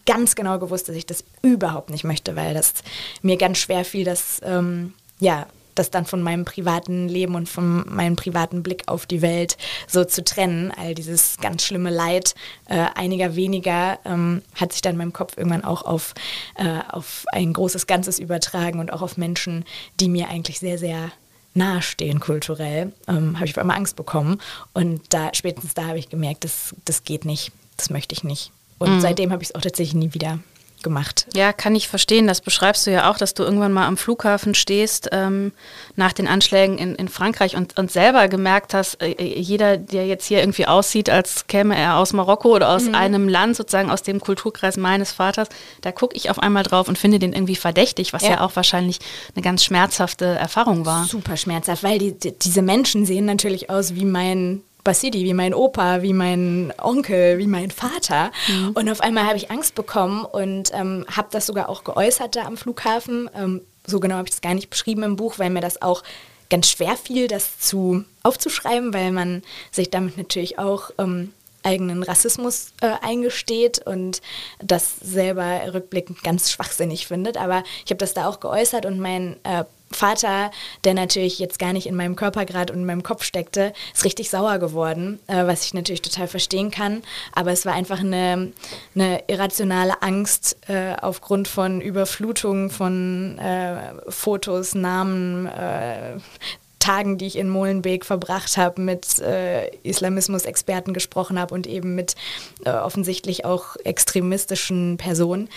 [0.07, 2.75] ganz genau gewusst, dass ich das überhaupt nicht möchte, weil das
[3.23, 5.47] mir ganz schwer fiel, das ähm, ja
[5.79, 9.57] das dann von meinem privaten Leben und von meinem privaten Blick auf die Welt
[9.87, 10.73] so zu trennen.
[10.77, 12.35] All dieses ganz schlimme Leid
[12.67, 16.15] äh, einiger weniger ähm, hat sich dann in meinem Kopf irgendwann auch auf,
[16.57, 19.65] äh, auf ein großes Ganzes übertragen und auch auf Menschen,
[20.01, 21.13] die mir eigentlich sehr, sehr
[21.55, 24.41] nahestehen kulturell, ähm, habe ich auf einmal Angst bekommen.
[24.75, 28.53] Und da spätestens da habe ich gemerkt, das, das geht nicht, das möchte ich nicht.
[28.79, 29.01] Und mhm.
[29.01, 30.39] seitdem habe ich es auch tatsächlich nie wieder
[30.83, 31.27] gemacht.
[31.35, 32.27] Ja, kann ich verstehen.
[32.27, 35.53] Das beschreibst du ja auch, dass du irgendwann mal am Flughafen stehst ähm,
[35.97, 40.07] nach den Anschlägen in, in Frankreich und, und selber gemerkt hast, äh, äh, jeder, der
[40.07, 42.95] jetzt hier irgendwie aussieht, als käme er aus Marokko oder aus mhm.
[42.95, 45.49] einem Land, sozusagen aus dem Kulturkreis meines Vaters,
[45.81, 48.31] da gucke ich auf einmal drauf und finde den irgendwie verdächtig, was ja.
[48.31, 48.41] ja.
[48.41, 48.99] auch wahrscheinlich
[49.35, 51.05] eine ganz schmerzhafte Erfahrung war.
[51.05, 55.53] Super schmerzhaft, weil die, die, diese Menschen sehen natürlich aus wie mein Basidi, wie mein
[55.53, 58.33] Opa, wie mein Onkel, wie mein Vater.
[58.49, 58.71] Mhm.
[58.71, 62.47] Und auf einmal habe ich Angst bekommen und ähm, habe das sogar auch geäußert da
[62.47, 63.29] am Flughafen.
[63.37, 66.03] Ähm, so genau habe ich es gar nicht beschrieben im Buch, weil mir das auch
[66.49, 72.73] ganz schwer fiel, das zu aufzuschreiben, weil man sich damit natürlich auch ähm, eigenen Rassismus
[72.81, 74.23] äh, eingesteht und
[74.63, 77.37] das selber rückblickend ganz schwachsinnig findet.
[77.37, 80.51] Aber ich habe das da auch geäußert und mein äh, Vater,
[80.85, 84.05] der natürlich jetzt gar nicht in meinem Körper gerade und in meinem Kopf steckte, ist
[84.05, 87.03] richtig sauer geworden, äh, was ich natürlich total verstehen kann.
[87.33, 88.53] Aber es war einfach eine,
[88.95, 96.19] eine irrationale Angst äh, aufgrund von Überflutung von äh, Fotos, Namen, äh,
[96.79, 102.15] Tagen, die ich in Molenbeek verbracht habe, mit äh, Islamismus-Experten gesprochen habe und eben mit
[102.65, 105.49] äh, offensichtlich auch extremistischen Personen.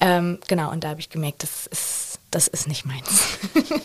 [0.00, 3.38] Ähm, genau, und da habe ich gemerkt, das ist das ist nicht meins.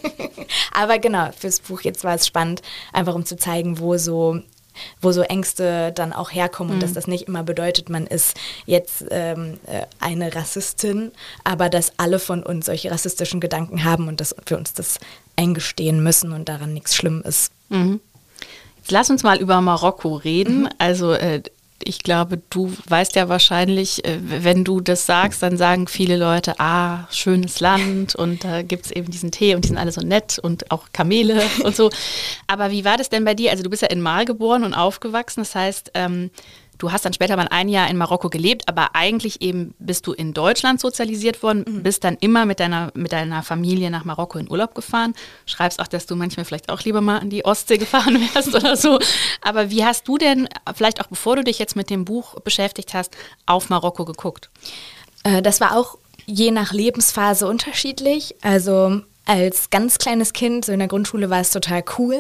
[0.74, 2.62] Aber genau, fürs Buch jetzt war es spannend,
[2.94, 4.42] einfach um zu zeigen, wo so
[5.02, 6.96] wo so Ängste dann auch herkommen und dass mhm.
[6.96, 8.36] das nicht immer bedeutet, man ist
[8.66, 11.14] jetzt ähm, äh, eine Rassistin,
[11.46, 15.00] aber dass alle von uns solche rassistischen Gedanken haben und dass wir uns das
[15.38, 17.54] eingestehen müssen und daran nichts schlimm ist.
[17.70, 18.02] Mhm.
[18.78, 20.64] Jetzt lass uns mal über Marokko reden.
[20.64, 20.70] Mhm.
[20.78, 21.42] Also äh,
[21.86, 26.60] ich glaube, du weißt ja wahrscheinlich, äh, wenn du das sagst, dann sagen viele Leute,
[26.60, 30.02] ah, schönes Land und da gibt es eben diesen Tee und die sind alle so
[30.02, 31.90] nett und auch Kamele und so.
[32.48, 33.52] Aber wie war das denn bei dir?
[33.52, 36.32] Also du bist ja in Mal geboren und aufgewachsen, das heißt, ähm,
[36.78, 40.14] Du hast dann später mal ein Jahr in Marokko gelebt, aber eigentlich eben bist du
[40.14, 41.84] in Deutschland sozialisiert worden, mhm.
[41.84, 45.14] bist dann immer mit deiner, mit deiner Familie nach Marokko in Urlaub gefahren.
[45.46, 48.76] Schreibst auch, dass du manchmal vielleicht auch lieber mal an die Ostsee gefahren wärst oder
[48.76, 49.00] so.
[49.42, 52.94] Aber wie hast du denn, vielleicht auch bevor du dich jetzt mit dem Buch beschäftigt
[52.94, 53.16] hast,
[53.46, 54.50] auf Marokko geguckt?
[55.24, 58.36] Äh, das war auch je nach Lebensphase unterschiedlich.
[58.42, 62.20] Also als ganz kleines Kind, so in der Grundschule, war es total cool,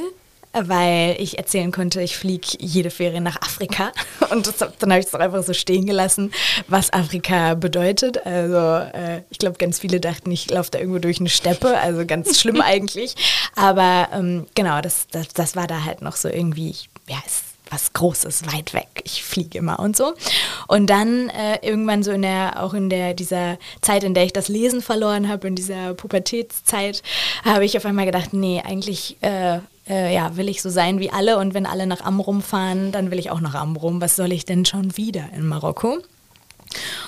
[0.63, 3.91] weil ich erzählen konnte, ich fliege jede Ferien nach Afrika.
[4.31, 6.31] Und das, dann habe ich es auch einfach so stehen gelassen,
[6.67, 8.25] was Afrika bedeutet.
[8.25, 12.05] Also äh, ich glaube, ganz viele dachten, ich laufe da irgendwo durch eine Steppe, also
[12.05, 13.15] ganz schlimm eigentlich.
[13.55, 16.75] Aber ähm, genau, das, das, das war da halt noch so irgendwie,
[17.07, 18.87] ja, es was Großes, weit weg.
[19.03, 20.13] Ich fliege immer und so.
[20.67, 24.33] Und dann äh, irgendwann so in der, auch in der, dieser Zeit, in der ich
[24.33, 27.01] das Lesen verloren habe, in dieser Pubertätszeit,
[27.43, 31.11] habe ich auf einmal gedacht, nee, eigentlich äh, äh, ja, will ich so sein wie
[31.11, 34.01] alle und wenn alle nach Amrum fahren, dann will ich auch nach Amrum.
[34.01, 35.99] Was soll ich denn schon wieder in Marokko?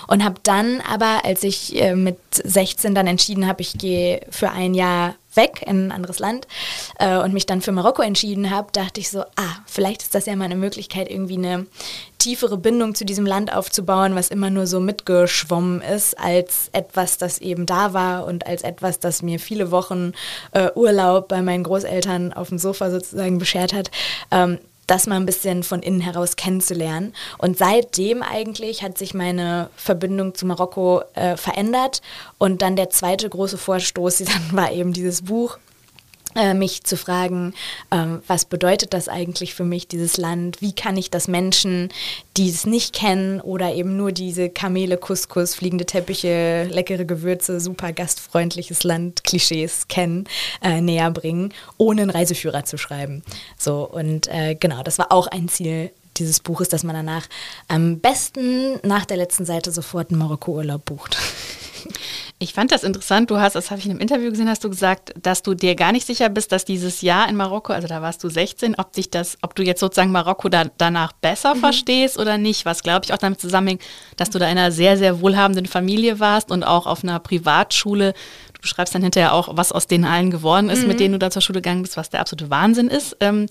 [0.08, 4.52] Und habe dann aber, als ich äh, mit 16 dann entschieden habe, ich gehe für
[4.52, 6.48] ein Jahr weg in ein anderes Land
[7.00, 10.26] äh, und mich dann für Marokko entschieden habe, dachte ich so, ah, vielleicht ist das
[10.26, 11.66] ja mal eine Möglichkeit, irgendwie eine
[12.18, 17.40] tiefere Bindung zu diesem Land aufzubauen, was immer nur so mitgeschwommen ist, als etwas, das
[17.40, 20.14] eben da war und als etwas, das mir viele Wochen
[20.52, 23.92] äh, Urlaub bei meinen Großeltern auf dem Sofa sozusagen beschert hat.
[24.32, 24.58] Ähm,
[24.88, 27.14] das mal ein bisschen von innen heraus kennenzulernen.
[27.38, 32.02] Und seitdem eigentlich hat sich meine Verbindung zu Marokko äh, verändert.
[32.38, 35.60] Und dann der zweite große Vorstoß dann war eben dieses Buch
[36.54, 37.54] mich zu fragen,
[37.90, 40.62] ähm, was bedeutet das eigentlich für mich, dieses Land?
[40.62, 41.90] Wie kann ich das Menschen,
[42.36, 47.92] die es nicht kennen oder eben nur diese Kamele, Couscous, fliegende Teppiche, leckere Gewürze, super
[47.92, 50.26] gastfreundliches Land, Klischees kennen,
[50.62, 53.24] äh, näher bringen, ohne einen Reiseführer zu schreiben.
[53.58, 57.28] So, und äh, genau, das war auch ein Ziel dieses Buches, dass man danach
[57.68, 61.18] am besten nach der letzten Seite sofort einen Marokko-Urlaub bucht.
[62.40, 63.32] Ich fand das interessant.
[63.32, 65.76] Du hast, das habe ich in einem Interview gesehen, hast du gesagt, dass du dir
[65.76, 68.94] gar nicht sicher bist, dass dieses Jahr in Marokko, also da warst du 16, ob
[68.94, 71.60] dich das, ob du jetzt sozusagen Marokko da, danach besser mhm.
[71.60, 72.66] verstehst oder nicht.
[72.66, 73.82] Was glaube ich auch damit zusammenhängt,
[74.18, 78.14] dass du da in einer sehr, sehr wohlhabenden Familie warst und auch auf einer Privatschule.
[78.58, 80.88] Du beschreibst dann hinterher auch, was aus denen allen geworden ist, mhm.
[80.88, 83.16] mit denen du da zur Schule gegangen bist, was der absolute Wahnsinn ist.
[83.20, 83.46] Ähm,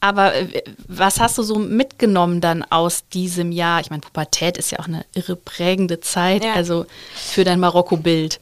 [0.00, 3.80] aber äh, was hast du so mitgenommen dann aus diesem Jahr?
[3.80, 6.54] Ich meine, Pubertät ist ja auch eine irre prägende Zeit, ja.
[6.54, 8.40] also für dein Marokko-Bild.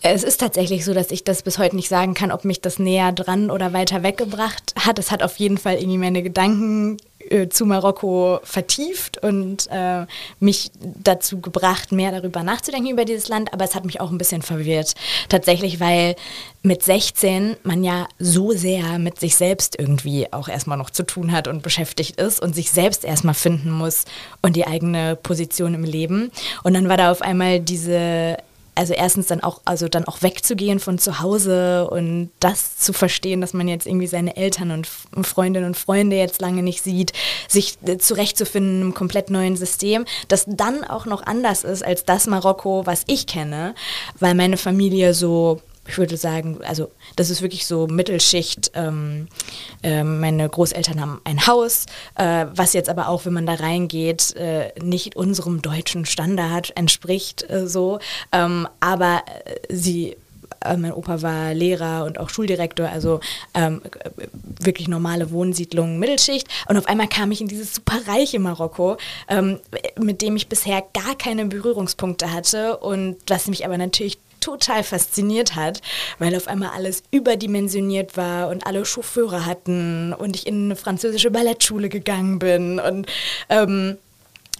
[0.00, 2.78] Es ist tatsächlich so, dass ich das bis heute nicht sagen kann, ob mich das
[2.78, 4.98] näher dran oder weiter weggebracht hat.
[4.98, 6.96] Es hat auf jeden Fall irgendwie meine Gedanken
[7.30, 10.06] äh, zu Marokko vertieft und äh,
[10.40, 13.52] mich dazu gebracht, mehr darüber nachzudenken über dieses Land.
[13.52, 14.94] Aber es hat mich auch ein bisschen verwirrt.
[15.28, 16.16] Tatsächlich, weil
[16.62, 21.32] mit 16 man ja so sehr mit sich selbst irgendwie auch erstmal noch zu tun
[21.32, 24.04] hat und beschäftigt ist und sich selbst erstmal finden muss
[24.42, 26.30] und die eigene Position im Leben.
[26.64, 28.36] Und dann war da auf einmal diese
[28.78, 33.40] also erstens dann auch, also dann auch wegzugehen von zu Hause und das zu verstehen,
[33.40, 34.86] dass man jetzt irgendwie seine Eltern und
[35.26, 37.12] Freundinnen und Freunde jetzt lange nicht sieht,
[37.48, 42.04] sich äh, zurechtzufinden in einem komplett neuen System, das dann auch noch anders ist als
[42.04, 43.74] das Marokko, was ich kenne,
[44.20, 48.70] weil meine Familie so ich würde sagen, also das ist wirklich so Mittelschicht.
[48.74, 49.28] Ähm,
[49.82, 51.86] äh, meine Großeltern haben ein Haus,
[52.16, 57.48] äh, was jetzt aber auch, wenn man da reingeht, äh, nicht unserem deutschen Standard entspricht
[57.48, 57.98] äh, so.
[58.32, 60.16] Ähm, aber äh, sie
[60.64, 63.20] äh, mein Opa war Lehrer und auch Schuldirektor, also
[63.54, 63.80] ähm,
[64.60, 66.48] wirklich normale Wohnsiedlungen, Mittelschicht.
[66.68, 68.96] Und auf einmal kam ich in dieses super reiche Marokko,
[69.28, 69.60] ähm,
[69.98, 75.54] mit dem ich bisher gar keine Berührungspunkte hatte und was mich aber natürlich total fasziniert
[75.54, 75.80] hat,
[76.18, 81.30] weil auf einmal alles überdimensioniert war und alle Chauffeure hatten und ich in eine französische
[81.30, 83.06] Ballettschule gegangen bin und
[83.48, 83.98] ähm,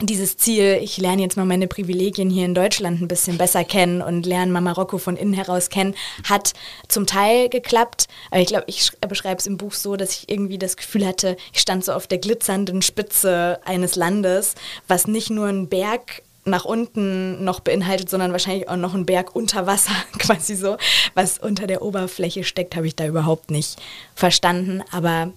[0.00, 4.00] dieses Ziel, ich lerne jetzt mal meine Privilegien hier in Deutschland ein bisschen besser kennen
[4.00, 6.52] und lerne mal Marokko von innen heraus kennen, hat
[6.86, 8.06] zum Teil geklappt.
[8.30, 11.36] Aber ich glaube, ich beschreibe es im Buch so, dass ich irgendwie das Gefühl hatte,
[11.52, 14.54] ich stand so auf der glitzernden Spitze eines Landes,
[14.86, 19.34] was nicht nur ein Berg nach unten noch beinhaltet, sondern wahrscheinlich auch noch einen Berg
[19.34, 20.76] unter Wasser, quasi so.
[21.14, 23.80] Was unter der Oberfläche steckt, habe ich da überhaupt nicht
[24.14, 24.82] verstanden.
[24.90, 25.32] Aber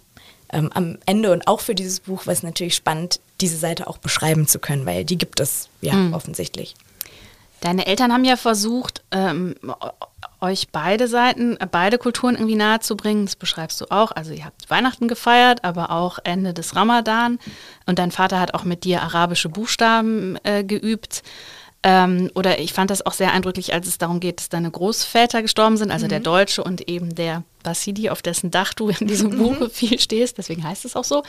[0.52, 3.98] ähm, am Ende und auch für dieses Buch war es natürlich spannend, diese Seite auch
[3.98, 6.14] beschreiben zu können, weil die gibt es ja mhm.
[6.14, 6.76] offensichtlich.
[7.62, 9.56] Deine Eltern haben ja versucht, ähm,
[10.42, 13.26] euch beide Seiten, äh, beide Kulturen irgendwie nahezubringen.
[13.26, 14.12] Das beschreibst du auch.
[14.12, 17.40] Also ihr habt Weihnachten gefeiert, aber auch Ende des Ramadan.
[17.86, 21.22] Und dein Vater hat auch mit dir arabische Buchstaben äh, geübt.
[21.84, 25.44] Ähm, oder ich fand das auch sehr eindrücklich, als es darum geht, dass deine Großväter
[25.44, 26.10] gestorben sind, also mhm.
[26.10, 29.38] der Deutsche und eben der Basidi, auf dessen Dach du in diesem mhm.
[29.38, 31.24] Buch viel stehst, deswegen heißt es auch so,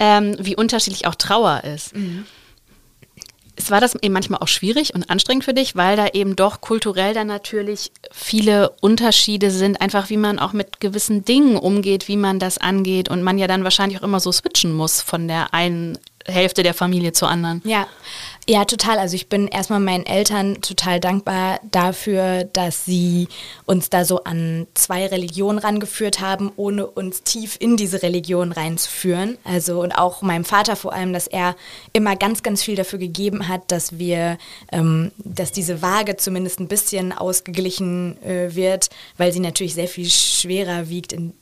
[0.00, 1.94] ähm, wie unterschiedlich auch Trauer ist.
[1.94, 2.26] Mhm
[3.62, 6.60] es war das eben manchmal auch schwierig und anstrengend für dich, weil da eben doch
[6.60, 12.16] kulturell dann natürlich viele Unterschiede sind, einfach wie man auch mit gewissen Dingen umgeht, wie
[12.16, 15.54] man das angeht und man ja dann wahrscheinlich auch immer so switchen muss von der
[15.54, 17.62] einen Hälfte der Familie zur anderen.
[17.64, 17.86] Ja,
[18.48, 18.98] ja, total.
[18.98, 23.28] Also ich bin erstmal meinen Eltern total dankbar dafür, dass sie
[23.66, 29.38] uns da so an zwei Religionen rangeführt haben, ohne uns tief in diese Religion reinzuführen.
[29.44, 31.54] Also und auch meinem Vater vor allem, dass er
[31.92, 34.38] immer ganz, ganz viel dafür gegeben hat, dass wir,
[34.72, 40.10] ähm, dass diese Waage zumindest ein bisschen ausgeglichen äh, wird, weil sie natürlich sehr viel
[40.10, 41.32] schwerer wiegt, in,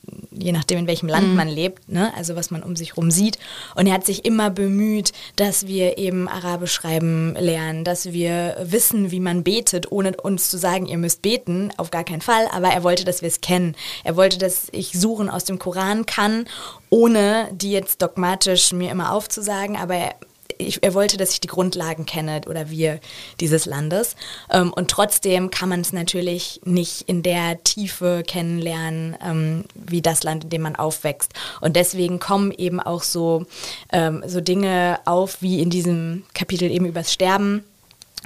[0.41, 1.37] je nachdem in welchem Land mhm.
[1.37, 2.13] man lebt, ne?
[2.17, 3.39] also was man um sich herum sieht.
[3.75, 9.11] Und er hat sich immer bemüht, dass wir eben Arabisch schreiben lernen, dass wir wissen,
[9.11, 12.69] wie man betet, ohne uns zu sagen, ihr müsst beten, auf gar keinen Fall, aber
[12.69, 13.75] er wollte, dass wir es kennen.
[14.05, 16.47] Er wollte, dass ich Suchen aus dem Koran kann,
[16.89, 20.15] ohne die jetzt dogmatisch mir immer aufzusagen, aber er,
[20.61, 23.01] ich, er wollte, dass ich die Grundlagen kenne oder wir
[23.41, 24.17] dieses Landes.
[24.51, 30.23] Ähm, und trotzdem kann man es natürlich nicht in der Tiefe kennenlernen, ähm, wie das
[30.23, 31.33] Land, in dem man aufwächst.
[31.61, 33.47] Und deswegen kommen eben auch so,
[33.93, 37.65] ähm, so Dinge auf, wie in diesem Kapitel eben übers Sterben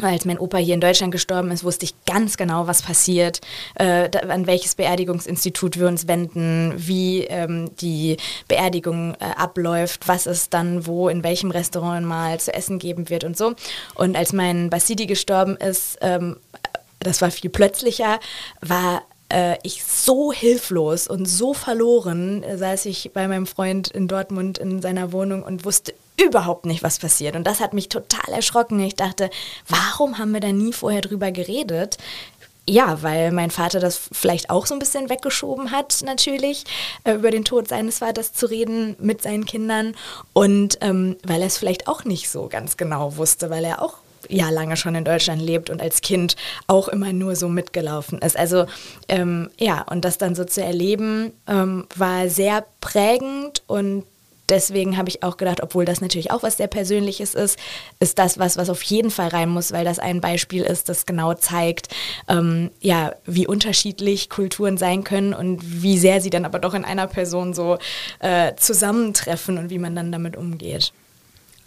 [0.03, 3.41] als mein Opa hier in Deutschland gestorben ist, wusste ich ganz genau, was passiert,
[3.77, 8.17] äh, da, an welches Beerdigungsinstitut wir uns wenden, wie ähm, die
[8.49, 13.25] Beerdigung äh, abläuft, was es dann wo, in welchem Restaurant mal zu essen geben wird
[13.25, 13.55] und so.
[13.95, 16.37] Und als mein Basidi gestorben ist, ähm,
[16.99, 18.19] das war viel plötzlicher,
[18.61, 24.09] war äh, ich so hilflos und so verloren, äh, saß ich bei meinem Freund in
[24.09, 27.37] Dortmund in seiner Wohnung und wusste überhaupt nicht, was passiert.
[27.37, 28.81] Und das hat mich total erschrocken.
[28.81, 29.31] Ich dachte,
[29.69, 31.99] warum haben wir da nie vorher drüber geredet?
[32.67, 36.65] Ja, weil mein Vater das vielleicht auch so ein bisschen weggeschoben hat, natürlich,
[37.05, 39.95] äh, über den Tod seines Vaters zu reden mit seinen Kindern.
[40.33, 43.99] Und ähm, weil er es vielleicht auch nicht so ganz genau wusste, weil er auch
[44.31, 46.37] ja lange schon in Deutschland lebt und als Kind
[46.67, 48.37] auch immer nur so mitgelaufen ist.
[48.37, 48.65] Also
[49.09, 54.05] ähm, ja, und das dann so zu erleben, ähm, war sehr prägend und
[54.49, 57.59] deswegen habe ich auch gedacht, obwohl das natürlich auch was sehr Persönliches ist,
[58.01, 61.07] ist das was, was auf jeden Fall rein muss, weil das ein Beispiel ist, das
[61.07, 61.89] genau zeigt,
[62.29, 66.85] ähm, ja, wie unterschiedlich Kulturen sein können und wie sehr sie dann aber doch in
[66.85, 67.79] einer Person so
[68.21, 70.93] äh, zusammentreffen und wie man dann damit umgeht.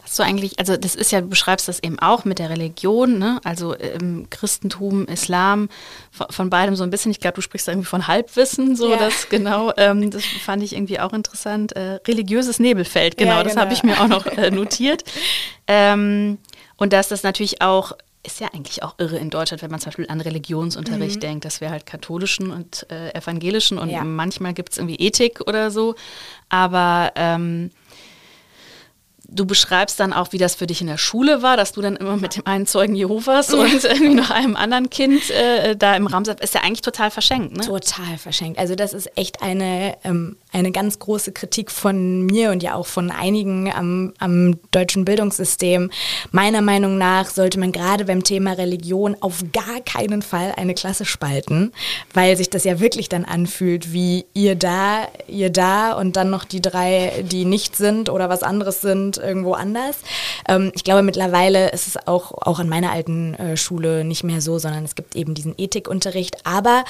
[0.08, 3.20] Hast du eigentlich, also das ist ja, du beschreibst das eben auch mit der Religion,
[3.20, 3.42] ne?
[3.44, 5.68] also ähm, Christentum, Islam,
[6.12, 7.12] von, von, beidem so ein bisschen.
[7.12, 8.96] Ich glaube, du sprichst da irgendwie von Halbwissen, so ja.
[8.96, 11.74] das genau, ähm, das fand ich irgendwie auch interessant.
[11.74, 13.54] Äh, religiöses Nebelfeld, genau, ja, genau.
[13.54, 15.04] das habe ich mir auch noch äh, notiert.
[15.68, 16.38] ähm,
[16.78, 17.92] und dass das natürlich auch
[18.24, 21.22] ist ja eigentlich auch irre in Deutschland, wenn man zum Beispiel an Religionsunterricht mhm.
[21.22, 24.04] denkt, dass wir halt katholischen und äh, evangelischen und ja.
[24.06, 25.96] manchmal gibt es irgendwie Ethik oder so.
[26.50, 27.72] Aber ähm,
[29.30, 31.96] du beschreibst dann auch, wie das für dich in der Schule war, dass du dann
[31.96, 36.08] immer mit dem einen Zeugen Jehovas und irgendwie noch einem anderen Kind äh, da im
[36.08, 37.64] Raum sitzt, ist ja eigentlich total verschenkt, ne?
[37.64, 38.60] Total verschenkt.
[38.60, 42.88] Also das ist echt eine, ähm, eine ganz große Kritik von mir und ja auch
[42.88, 45.92] von einigen am, am deutschen Bildungssystem.
[46.32, 51.06] Meiner Meinung nach sollte man gerade beim Thema Religion auf gar keinen Fall eine Klasse
[51.06, 51.74] spalten,
[52.14, 56.46] weil sich das ja wirklich dann anfühlt wie ihr da, ihr da und dann noch
[56.46, 59.98] die drei, die nicht sind oder was anderes sind irgendwo anders.
[60.48, 64.42] Ähm, ich glaube, mittlerweile ist es auch, auch an meiner alten äh, Schule nicht mehr
[64.42, 66.46] so, sondern es gibt eben diesen Ethikunterricht.
[66.46, 66.86] Aber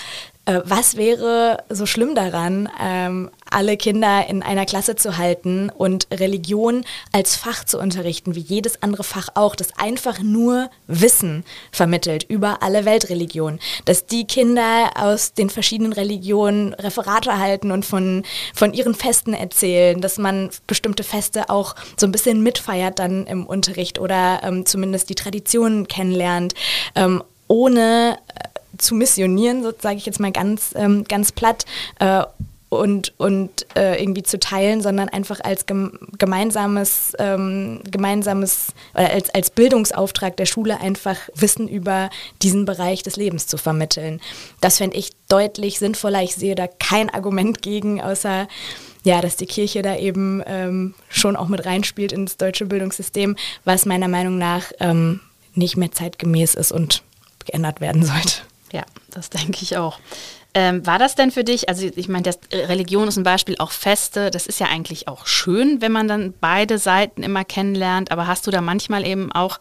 [0.47, 6.07] äh, was wäre so schlimm daran, ähm, alle Kinder in einer Klasse zu halten und
[6.11, 12.23] Religion als Fach zu unterrichten, wie jedes andere Fach auch, das einfach nur Wissen vermittelt
[12.23, 13.59] über alle Weltreligionen.
[13.85, 18.23] Dass die Kinder aus den verschiedenen Religionen Referate halten und von,
[18.55, 23.45] von ihren Festen erzählen, dass man bestimmte Feste auch so ein bisschen mitfeiert dann im
[23.45, 26.53] Unterricht oder ähm, zumindest die Traditionen kennenlernt.
[26.95, 31.65] Ähm, ohne äh, zu missionieren, so sage ich jetzt mal ganz, ähm, ganz platt,
[31.99, 32.23] äh,
[32.69, 35.65] und, und äh, irgendwie zu teilen, sondern einfach als
[36.17, 42.09] gemeinsames, ähm, gemeinsames oder als, als Bildungsauftrag der Schule einfach Wissen über
[42.41, 44.19] diesen Bereich des Lebens zu vermitteln.
[44.59, 46.23] Das fände ich deutlich sinnvoller.
[46.23, 48.47] Ich sehe da kein Argument gegen, außer
[49.03, 53.85] ja, dass die Kirche da eben ähm, schon auch mit reinspielt ins deutsche Bildungssystem, was
[53.85, 55.21] meiner Meinung nach ähm,
[55.53, 57.03] nicht mehr zeitgemäß ist und
[57.45, 58.41] geändert werden sollte.
[58.71, 59.99] Ja, das denke ich auch.
[60.53, 64.31] Ähm, war das denn für dich, also ich meine, Religion ist ein Beispiel, auch Feste,
[64.31, 68.47] das ist ja eigentlich auch schön, wenn man dann beide Seiten immer kennenlernt, aber hast
[68.47, 69.59] du da manchmal eben auch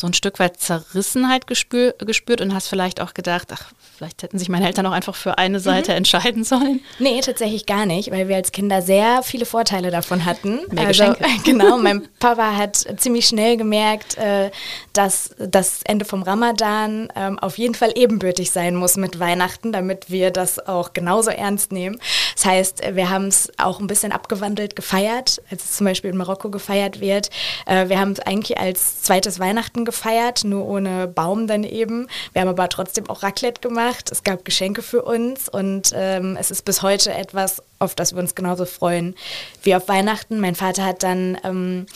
[0.00, 4.38] so ein Stück weit Zerrissenheit gespür, gespürt und hast vielleicht auch gedacht, ach, vielleicht hätten
[4.38, 5.98] sich meine Eltern auch einfach für eine Seite mhm.
[5.98, 6.80] entscheiden sollen?
[6.98, 10.60] Nee, tatsächlich gar nicht, weil wir als Kinder sehr viele Vorteile davon hatten.
[10.70, 11.24] Mehr also, Geschenke.
[11.44, 14.50] Genau, mein Papa hat ziemlich schnell gemerkt, äh,
[14.92, 20.10] dass das Ende vom Ramadan ähm, auf jeden Fall ebenbürtig sein muss mit Weihnachten, damit
[20.10, 21.98] wir das auch genauso ernst nehmen.
[22.34, 26.16] Das heißt, wir haben es auch ein bisschen abgewandelt gefeiert, als es zum Beispiel in
[26.16, 27.30] Marokko gefeiert wird.
[27.64, 32.08] Äh, wir haben es eigentlich als zweites Weihnachten gefeiert, nur ohne Baum dann eben.
[32.32, 34.12] Wir haben aber trotzdem auch Raclette gemacht.
[34.12, 38.20] Es gab Geschenke für uns und ähm, es ist bis heute etwas, auf das wir
[38.20, 39.14] uns genauso freuen
[39.62, 40.40] wie auf Weihnachten.
[40.40, 41.86] Mein Vater hat dann ähm,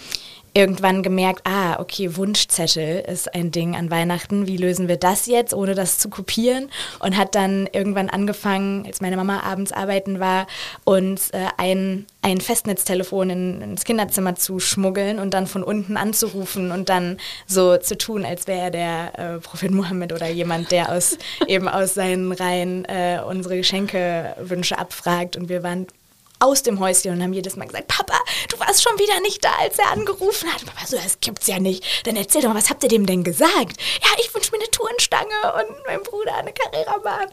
[0.53, 4.46] irgendwann gemerkt, ah, okay, Wunschzettel ist ein Ding an Weihnachten.
[4.46, 6.70] Wie lösen wir das jetzt, ohne das zu kopieren?
[6.98, 10.46] Und hat dann irgendwann angefangen, als meine Mama abends arbeiten war,
[10.84, 16.72] uns äh, ein, ein Festnetztelefon in, ins Kinderzimmer zu schmuggeln und dann von unten anzurufen
[16.72, 20.90] und dann so zu tun, als wäre er der äh, Prophet Mohammed oder jemand, der
[20.92, 25.36] aus eben aus seinen Reihen äh, unsere Geschenkewünsche abfragt.
[25.36, 25.86] Und wir waren
[26.41, 28.18] aus dem Häuschen und haben jedes Mal gesagt, Papa,
[28.49, 30.64] du warst schon wieder nicht da, als er angerufen hat.
[30.66, 31.84] Papa so, das gibt's ja nicht.
[32.07, 33.80] Dann erzähl doch mal, was habt ihr dem denn gesagt?
[34.03, 37.28] Ja, ich wünsche mir eine Tourenstange und mein Bruder eine Carrera-Bahn.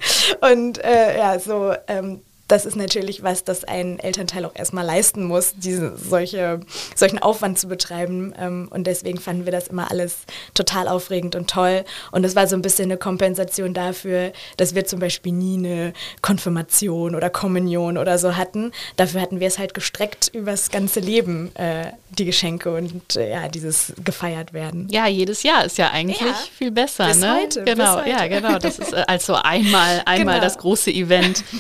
[0.52, 5.24] Und äh, ja, so, ähm, das ist natürlich was, das ein Elternteil auch erstmal leisten
[5.24, 6.62] muss, diese, solche,
[6.96, 8.34] solchen Aufwand zu betreiben.
[8.40, 10.20] Ähm, und deswegen fanden wir das immer alles
[10.54, 11.84] total aufregend und toll.
[12.12, 15.94] Und es war so ein bisschen eine Kompensation dafür, dass wir zum Beispiel nie eine
[16.22, 18.72] Konfirmation oder Kommunion oder so hatten.
[18.96, 23.50] Dafür hatten wir es halt gestreckt übers ganze Leben, äh, die Geschenke und äh, ja,
[23.50, 24.88] dieses gefeiert werden.
[24.90, 27.08] Ja, jedes Jahr ist ja eigentlich ja, viel besser.
[27.08, 27.40] Bis ne?
[27.42, 27.64] heute.
[27.66, 28.10] Genau, bis heute.
[28.10, 28.58] ja, genau.
[28.58, 30.46] Das ist äh, also einmal, einmal genau.
[30.46, 31.44] das große Event.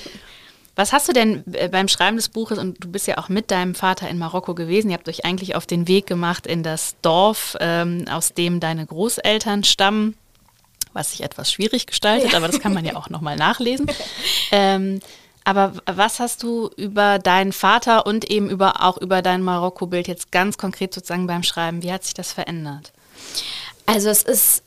[0.78, 3.50] Was hast du denn äh, beim Schreiben des Buches, und du bist ja auch mit
[3.50, 6.96] deinem Vater in Marokko gewesen, ihr habt euch eigentlich auf den Weg gemacht in das
[7.02, 10.16] Dorf, ähm, aus dem deine Großeltern stammen,
[10.94, 12.38] was sich etwas schwierig gestaltet, ja.
[12.38, 13.88] aber das kann man ja auch nochmal nachlesen.
[14.50, 15.02] Ähm,
[15.44, 20.32] aber was hast du über deinen Vater und eben über, auch über dein Marokko-Bild jetzt
[20.32, 22.94] ganz konkret sozusagen beim Schreiben, wie hat sich das verändert?
[23.86, 24.64] Also es ist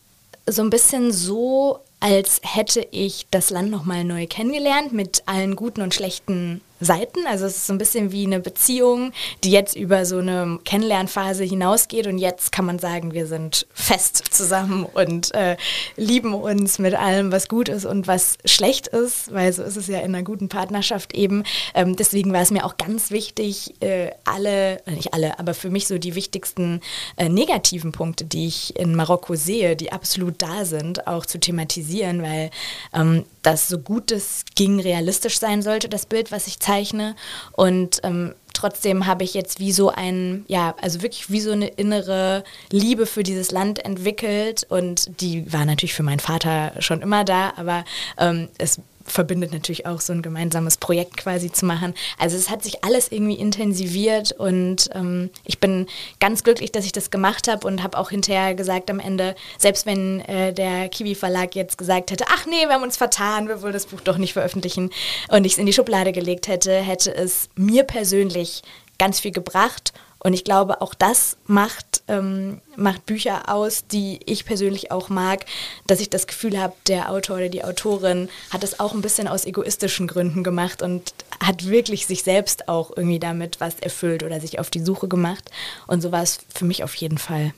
[0.47, 5.83] so ein bisschen so, als hätte ich das Land nochmal neu kennengelernt mit allen guten
[5.83, 7.27] und schlechten Seiten.
[7.27, 9.13] Also es ist so ein bisschen wie eine Beziehung,
[9.45, 14.25] die jetzt über so eine Kennenlernphase hinausgeht und jetzt kann man sagen, wir sind fest
[14.31, 15.57] zusammen und äh,
[15.97, 19.87] lieben uns mit allem, was gut ist und was schlecht ist, weil so ist es
[19.87, 21.45] ja in einer guten Partnerschaft eben.
[21.75, 25.87] Ähm, deswegen war es mir auch ganz wichtig, äh, alle, nicht alle, aber für mich
[25.87, 26.81] so die wichtigsten
[27.17, 32.23] äh, negativen Punkte, die ich in Marokko sehe, die absolut da sind, auch zu thematisieren,
[32.23, 32.51] weil
[32.95, 37.17] ähm, das so gut es ging realistisch sein sollte, das Bild, was ich zeige zeichne.
[37.53, 41.69] Und ähm, trotzdem habe ich jetzt wie so ein, ja, also wirklich wie so eine
[41.69, 44.67] innere Liebe für dieses Land entwickelt.
[44.69, 47.85] Und die war natürlich für meinen Vater schon immer da, aber
[48.19, 48.81] ähm, es
[49.11, 51.95] verbindet natürlich auch so ein gemeinsames Projekt quasi zu machen.
[52.19, 55.87] Also es hat sich alles irgendwie intensiviert und ähm, ich bin
[56.21, 59.87] ganz glücklich, dass ich das gemacht habe und habe auch hinterher gesagt am Ende, selbst
[59.87, 63.63] wenn äh, der Kiwi Verlag jetzt gesagt hätte, ach nee, wir haben uns vertan, wir
[63.63, 64.91] wollen das Buch doch nicht veröffentlichen
[65.29, 68.63] und ich es in die Schublade gelegt hätte, hätte es mir persönlich
[68.99, 69.93] ganz viel gebracht
[70.23, 75.47] und ich glaube, auch das macht, ähm, macht Bücher aus, die ich persönlich auch mag,
[75.87, 79.29] dass ich das Gefühl habe, der Autor oder die Autorin hat es auch ein bisschen
[79.29, 84.41] aus egoistischen Gründen gemacht und hat wirklich sich selbst auch irgendwie damit was erfüllt oder
[84.41, 85.51] sich auf die Suche gemacht.
[85.87, 87.55] Und so war es für mich auf jeden Fall.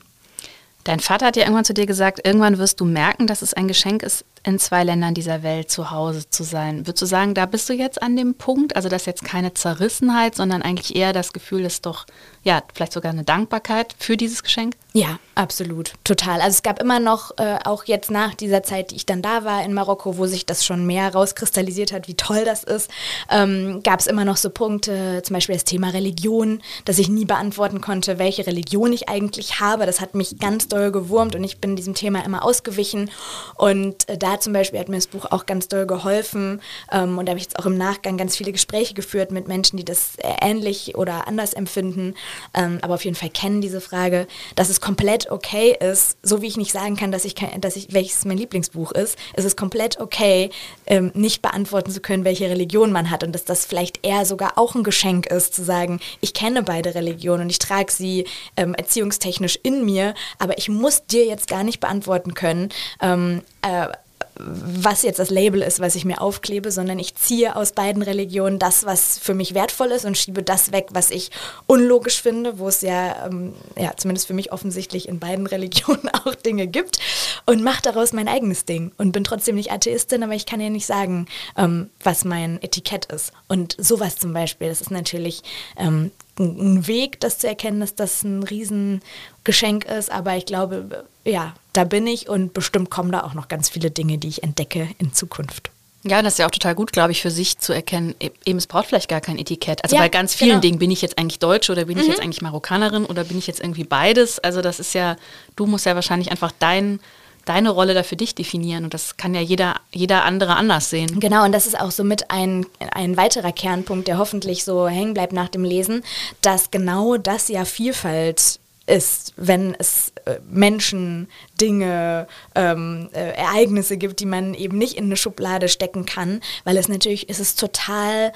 [0.85, 3.67] Dein Vater hat ja irgendwann zu dir gesagt, irgendwann wirst du merken, dass es ein
[3.67, 6.85] Geschenk ist, in zwei Ländern dieser Welt zu Hause zu sein.
[6.85, 8.75] Würdest du sagen, da bist du jetzt an dem Punkt?
[8.75, 12.05] Also, dass jetzt keine Zerrissenheit, sondern eigentlich eher das Gefühl ist doch,
[12.43, 14.75] ja, vielleicht sogar eine Dankbarkeit für dieses Geschenk?
[14.95, 15.93] Ja, absolut.
[16.03, 16.39] Total.
[16.39, 19.43] Also, es gab immer noch, äh, auch jetzt nach dieser Zeit, die ich dann da
[19.43, 22.91] war in Marokko, wo sich das schon mehr rauskristallisiert hat, wie toll das ist,
[23.31, 27.25] ähm, gab es immer noch so Punkte, zum Beispiel das Thema Religion, dass ich nie
[27.25, 29.87] beantworten konnte, welche Religion ich eigentlich habe.
[29.87, 33.09] Das hat mich ganz doll gewurmt und ich bin diesem Thema immer ausgewichen.
[33.55, 37.25] Und äh, da zum Beispiel hat mir das Buch auch ganz doll geholfen ähm, und
[37.25, 40.17] da habe ich jetzt auch im Nachgang ganz viele Gespräche geführt mit Menschen, die das
[40.39, 42.13] ähnlich oder anders empfinden,
[42.53, 46.47] ähm, aber auf jeden Fall kennen diese Frage, dass es komplett okay ist, so wie
[46.47, 49.97] ich nicht sagen kann, dass ich, dass ich welches mein Lieblingsbuch ist, ist es komplett
[50.01, 50.49] okay,
[50.87, 54.57] ähm, nicht beantworten zu können, welche Religion man hat und dass das vielleicht eher sogar
[54.57, 58.25] auch ein Geschenk ist, zu sagen, ich kenne beide Religionen und ich trage sie
[58.57, 62.67] ähm, erziehungstechnisch in mir, aber ich muss dir jetzt gar nicht beantworten können,
[63.01, 63.87] ähm, äh,
[64.35, 68.59] was jetzt das Label ist, was ich mir aufklebe, sondern ich ziehe aus beiden Religionen
[68.59, 71.31] das, was für mich wertvoll ist und schiebe das weg, was ich
[71.67, 76.35] unlogisch finde, wo es ja, ähm, ja zumindest für mich offensichtlich in beiden Religionen auch
[76.35, 76.99] Dinge gibt
[77.45, 80.69] und mache daraus mein eigenes Ding und bin trotzdem nicht Atheistin, aber ich kann ja
[80.69, 81.27] nicht sagen,
[81.57, 83.33] ähm, was mein Etikett ist.
[83.47, 85.43] Und sowas zum Beispiel, das ist natürlich
[85.77, 90.11] ähm, ein Weg, das zu erkennen, dass das ein Riesengeschenk ist.
[90.11, 93.91] Aber ich glaube, ja, da bin ich und bestimmt kommen da auch noch ganz viele
[93.91, 95.69] Dinge, die ich entdecke in Zukunft.
[96.05, 98.57] Ja, das ist ja auch total gut, glaube ich, für sich zu erkennen, e-, eben
[98.57, 99.81] es braucht vielleicht gar kein Etikett.
[99.83, 100.61] Also ja, bei ganz vielen genau.
[100.61, 102.03] Dingen, bin ich jetzt eigentlich Deutsche oder bin mhm.
[102.03, 104.39] ich jetzt eigentlich Marokkanerin oder bin ich jetzt irgendwie beides?
[104.39, 105.15] Also das ist ja,
[105.55, 106.99] du musst ja wahrscheinlich einfach dein
[107.45, 111.19] deine Rolle da für dich definieren und das kann ja jeder, jeder andere anders sehen.
[111.19, 115.13] Genau, und das ist auch so mit ein, ein weiterer Kernpunkt, der hoffentlich so hängen
[115.13, 116.03] bleibt nach dem Lesen,
[116.41, 121.29] dass genau das ja Vielfalt ist, wenn es äh, Menschen,
[121.59, 126.75] Dinge, ähm, äh, Ereignisse gibt, die man eben nicht in eine Schublade stecken kann, weil
[126.75, 128.33] es natürlich ist es total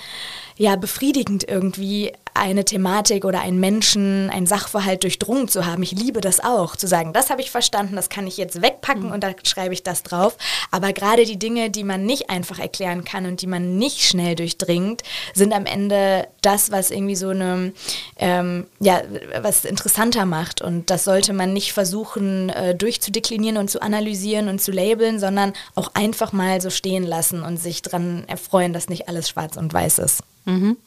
[0.55, 5.83] ja befriedigend irgendwie eine Thematik oder einen Menschen, einen Sachverhalt durchdrungen zu haben.
[5.83, 9.07] Ich liebe das auch, zu sagen, das habe ich verstanden, das kann ich jetzt wegpacken
[9.07, 9.11] mhm.
[9.11, 10.37] und da schreibe ich das drauf.
[10.71, 14.35] Aber gerade die Dinge, die man nicht einfach erklären kann und die man nicht schnell
[14.35, 17.73] durchdringt, sind am Ende das, was irgendwie so eine,
[18.17, 19.01] ähm, ja,
[19.41, 20.61] was interessanter macht.
[20.61, 25.53] Und das sollte man nicht versuchen, äh, durchzudeklinieren und zu analysieren und zu labeln, sondern
[25.75, 29.73] auch einfach mal so stehen lassen und sich daran erfreuen, dass nicht alles schwarz und
[29.73, 30.23] weiß ist.
[30.45, 30.77] Mhm.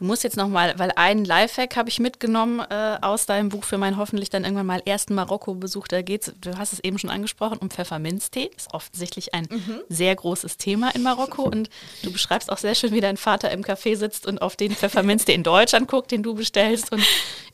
[0.00, 3.76] Du musst jetzt nochmal, weil einen Lifehack habe ich mitgenommen äh, aus deinem Buch für
[3.76, 5.88] meinen hoffentlich dann irgendwann mal ersten Marokko-Besuch.
[5.88, 8.50] Da geht's, du hast es eben schon angesprochen, um Pfefferminztee.
[8.56, 9.82] Ist offensichtlich ein mhm.
[9.90, 11.42] sehr großes Thema in Marokko.
[11.42, 11.68] Und
[12.02, 15.34] du beschreibst auch sehr schön, wie dein Vater im Café sitzt und auf den Pfefferminztee
[15.34, 16.92] in Deutschland guckt, den du bestellst.
[16.92, 17.04] Und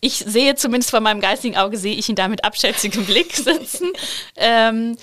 [0.00, 3.90] ich sehe zumindest von meinem geistigen Auge, sehe ich ihn da mit abschätzigem Blick sitzen.
[4.38, 4.96] Ähm,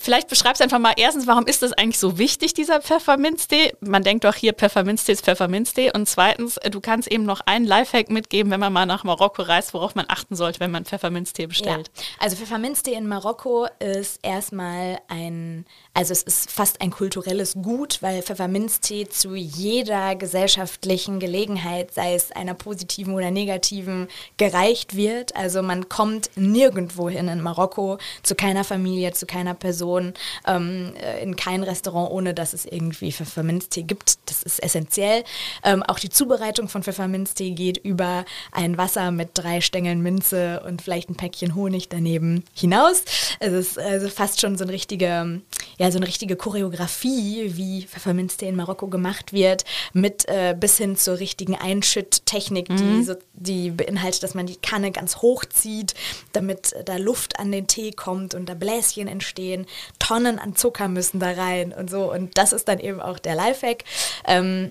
[0.00, 3.72] Vielleicht beschreibst du einfach mal erstens, warum ist das eigentlich so wichtig, dieser Pfefferminztee?
[3.80, 5.92] Man denkt doch hier, Pfefferminztee ist Pfefferminztee.
[5.94, 9.42] Und zweitens, äh, du kannst eben noch einen Lifehack mitgeben, wenn man mal nach Marokko
[9.42, 11.88] reist, worauf man achten sollte, wenn man Pfefferminztee bestellt.
[11.94, 12.02] Ja.
[12.18, 15.64] Also Pfefferminztee in Marokko ist erstmal ein,
[15.94, 22.32] also es ist fast ein kulturelles Gut, weil Pfefferminztee zu jeder gesellschaftlichen Gelegenheit, sei es
[22.32, 25.36] einer positiven oder negativen, gereicht wird.
[25.36, 30.14] Also man kommt nirgendwo hin in Marokko, zu keiner Familie, zu keiner Person
[30.46, 34.18] ähm, äh, in kein Restaurant, ohne dass es irgendwie Pfefferminztee gibt.
[34.26, 35.22] Das ist essentiell.
[35.62, 40.82] Ähm, auch die Zubereitung von Pfefferminztee geht über ein Wasser mit drei Stängeln Minze und
[40.82, 43.04] vielleicht ein Päckchen Honig daneben hinaus.
[43.38, 45.40] Es ist also fast schon so eine richtige,
[45.78, 50.96] ja, so eine richtige Choreografie, wie Pfefferminztee in Marokko gemacht wird, mit äh, bis hin
[50.96, 52.76] zur richtigen Einschütttechnik, mhm.
[52.76, 55.94] die, so, die beinhaltet, dass man die Kanne ganz hoch zieht,
[56.32, 59.66] damit da Luft an den Tee kommt und da Bläschen entstehen gehen,
[59.98, 62.10] Tonnen an Zucker müssen da rein und so.
[62.12, 63.84] Und das ist dann eben auch der Lifehack.
[64.26, 64.70] Ähm,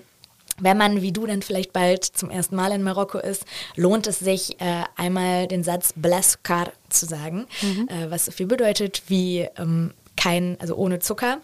[0.58, 3.44] wenn man wie du dann vielleicht bald zum ersten Mal in Marokko ist,
[3.76, 7.88] lohnt es sich äh, einmal den Satz Blaskar zu sagen, mhm.
[7.88, 11.38] äh, was so viel bedeutet wie ähm, kein, also ohne Zucker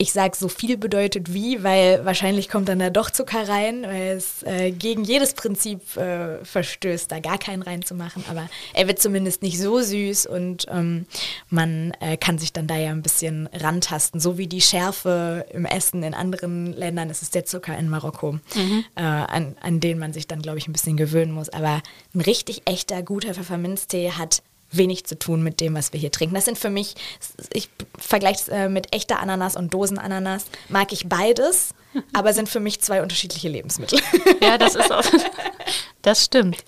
[0.00, 4.16] ich sage so viel bedeutet wie, weil wahrscheinlich kommt dann da doch Zucker rein, weil
[4.16, 8.24] es äh, gegen jedes Prinzip äh, verstößt, da gar keinen reinzumachen.
[8.30, 11.04] Aber er wird zumindest nicht so süß und ähm,
[11.50, 14.20] man äh, kann sich dann da ja ein bisschen rantasten.
[14.20, 18.38] So wie die Schärfe im Essen in anderen Ländern ist es der Zucker in Marokko,
[18.54, 18.84] mhm.
[18.94, 21.50] Äh, an, an den man sich dann, glaube ich, ein bisschen gewöhnen muss.
[21.50, 21.82] Aber
[22.14, 24.42] ein richtig echter, guter Pfefferminztee hat
[24.72, 26.34] wenig zu tun mit dem, was wir hier trinken.
[26.34, 26.94] Das sind für mich,
[27.52, 27.68] ich
[27.98, 31.74] vergleiche es äh, mit echter Ananas und Dosenananas, mag ich beides,
[32.12, 34.00] aber sind für mich zwei unterschiedliche Lebensmittel.
[34.40, 35.04] Ja, das ist auch,
[36.02, 36.64] das stimmt.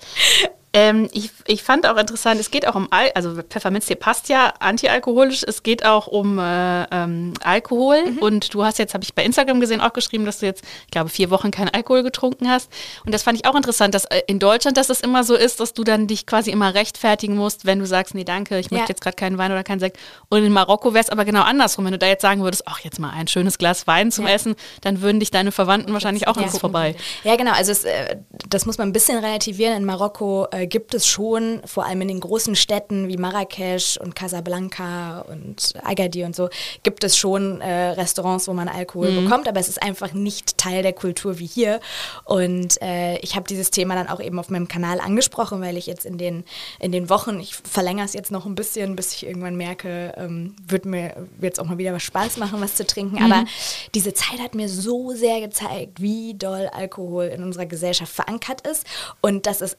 [0.75, 4.55] Ähm, ich, ich fand auch interessant, es geht auch um, Al also Pfefferminztee passt ja
[4.59, 8.17] antialkoholisch, es geht auch um äh, ähm, Alkohol mhm.
[8.17, 10.91] und du hast jetzt, habe ich bei Instagram gesehen, auch geschrieben, dass du jetzt, ich
[10.91, 12.71] glaube, vier Wochen keinen Alkohol getrunken hast
[13.05, 15.59] und das fand ich auch interessant, dass äh, in Deutschland, dass das immer so ist,
[15.59, 18.77] dass du dann dich quasi immer rechtfertigen musst, wenn du sagst, nee, danke, ich ja.
[18.77, 19.99] möchte jetzt gerade keinen Wein oder keinen Sekt
[20.29, 22.79] und in Marokko wäre es aber genau andersrum, wenn du da jetzt sagen würdest, ach,
[22.79, 24.33] jetzt mal ein schönes Glas Wein zum ja.
[24.33, 26.47] Essen, dann würden dich deine Verwandten wahrscheinlich auch ja.
[26.47, 26.95] vorbei.
[27.23, 28.17] Ja, genau, also es, äh,
[28.49, 32.07] das muss man ein bisschen relativieren, in Marokko äh, gibt es schon, vor allem in
[32.07, 36.49] den großen Städten wie Marrakesch und Casablanca und Agadir und so,
[36.83, 39.23] gibt es schon äh, Restaurants, wo man Alkohol mhm.
[39.25, 41.79] bekommt, aber es ist einfach nicht Teil der Kultur wie hier.
[42.25, 45.87] Und äh, ich habe dieses Thema dann auch eben auf meinem Kanal angesprochen, weil ich
[45.87, 46.43] jetzt in den,
[46.79, 50.55] in den Wochen, ich verlängere es jetzt noch ein bisschen, bis ich irgendwann merke, ähm,
[50.67, 53.17] wird mir jetzt auch mal wieder was Spaß machen, was zu trinken.
[53.17, 53.31] Mhm.
[53.31, 53.45] Aber
[53.95, 58.85] diese Zeit hat mir so sehr gezeigt, wie doll Alkohol in unserer Gesellschaft verankert ist
[59.21, 59.77] und dass es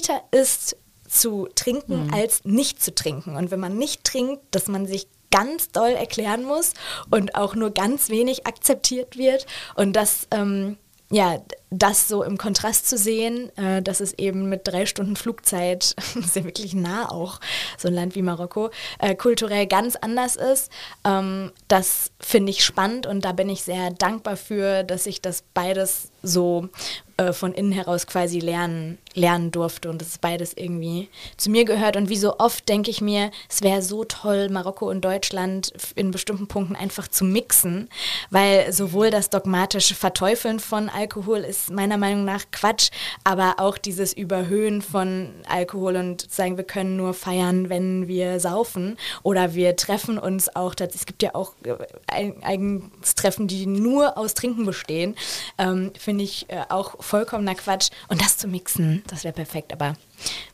[0.00, 0.76] akzeptierter ist,
[1.08, 2.14] zu trinken, mhm.
[2.14, 3.34] als nicht zu trinken.
[3.34, 6.72] Und wenn man nicht trinkt, dass man sich ganz doll erklären muss
[7.10, 9.46] und auch nur ganz wenig akzeptiert wird.
[9.74, 10.76] Und das ähm,
[11.10, 11.40] ja,
[11.70, 15.94] das so im Kontrast zu sehen, äh, dass es eben mit drei Stunden Flugzeit,
[16.26, 17.40] sehr wirklich nah auch,
[17.78, 20.70] so ein Land wie Marokko, äh, kulturell ganz anders ist,
[21.04, 25.44] ähm, das finde ich spannend und da bin ich sehr dankbar für, dass ich das
[25.54, 26.68] beides so
[27.16, 31.96] äh, von innen heraus quasi lernen, lernen durfte und dass beides irgendwie zu mir gehört.
[31.96, 36.10] Und wie so oft denke ich mir, es wäre so toll, Marokko und Deutschland in
[36.10, 37.88] bestimmten Punkten einfach zu mixen,
[38.30, 42.90] weil sowohl das dogmatische Verteufeln von Alkohol ist ist meiner Meinung nach Quatsch,
[43.24, 48.96] aber auch dieses Überhöhen von Alkohol und sagen, wir können nur feiern, wenn wir saufen
[49.22, 54.34] oder wir treffen uns auch, es gibt ja auch äh, eigens Treffen, die nur aus
[54.34, 55.14] Trinken bestehen,
[55.58, 59.94] ähm, finde ich äh, auch vollkommener Quatsch und das zu mixen, das wäre perfekt, aber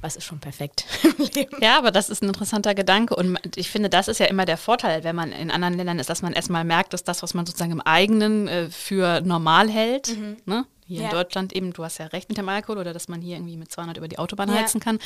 [0.01, 0.85] was ist schon perfekt.
[1.61, 4.57] Ja, aber das ist ein interessanter Gedanke und ich finde, das ist ja immer der
[4.57, 7.47] Vorteil, wenn man in anderen Ländern ist, dass man erstmal merkt, dass das, was man
[7.47, 10.37] sozusagen im eigenen äh, für normal hält, mhm.
[10.45, 10.67] ne?
[10.87, 11.05] Hier Ja.
[11.07, 13.57] in Deutschland eben, du hast ja recht mit dem Alkohol oder dass man hier irgendwie
[13.57, 14.57] mit 200 über die Autobahn Ja.
[14.57, 14.99] heizen kann,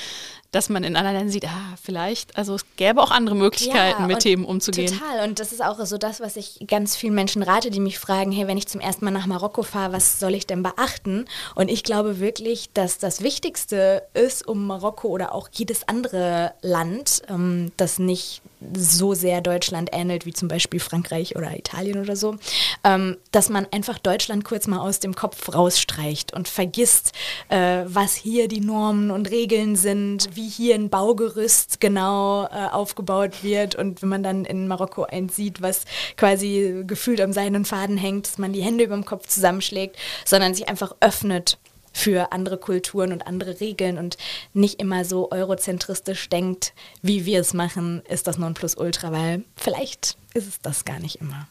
[0.52, 4.16] dass man in anderen Ländern sieht, ah, vielleicht, also es gäbe auch andere Möglichkeiten, mit
[4.16, 4.92] und Themen umzugehen.
[4.92, 5.28] Total.
[5.28, 8.32] Und das ist auch so das, was ich ganz vielen Menschen rate, die mich fragen,
[8.32, 11.24] hey, wenn ich zum ersten Mal nach Marokko fahre, was soll ich denn beachten?
[11.54, 17.22] Und ich glaube wirklich, dass das Wichtigste ist, um Marokko oder auch jedes andere Land,
[17.28, 18.42] ähm, das nicht
[18.74, 22.36] so sehr Deutschland ähnelt wie zum Beispiel Frankreich oder Italien oder so,
[22.84, 27.12] ähm, dass man einfach Deutschland kurz mal aus dem Kopf rausstreicht und vergisst,
[27.48, 33.42] äh, was hier die Normen und Regeln sind, wie hier ein Baugerüst genau äh, aufgebaut
[33.42, 33.74] wird.
[33.74, 35.84] Und wenn man dann in Marokko eins sieht, was
[36.16, 40.54] quasi gefühlt am seinen Faden hängt, dass man die Hände über dem Kopf zusammenschlägt, sondern
[40.54, 41.58] sich einfach öffnet
[41.92, 44.16] für andere Kulturen und andere Regeln und
[44.52, 46.72] nicht immer so eurozentristisch denkt,
[47.02, 51.48] wie wir es machen, ist das Nonplusultra, weil vielleicht ist es das gar nicht immer.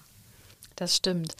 [0.75, 1.35] Das stimmt.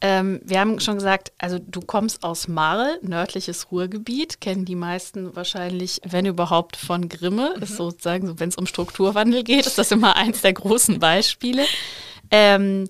[0.00, 5.34] Ähm, wir haben schon gesagt, also du kommst aus Marl, nördliches Ruhrgebiet, kennen die meisten
[5.34, 7.54] wahrscheinlich, wenn überhaupt, von Grimme.
[7.60, 11.64] Ist sozusagen, so, wenn es um Strukturwandel geht, ist das immer eins der großen Beispiele.
[12.30, 12.86] Ähm,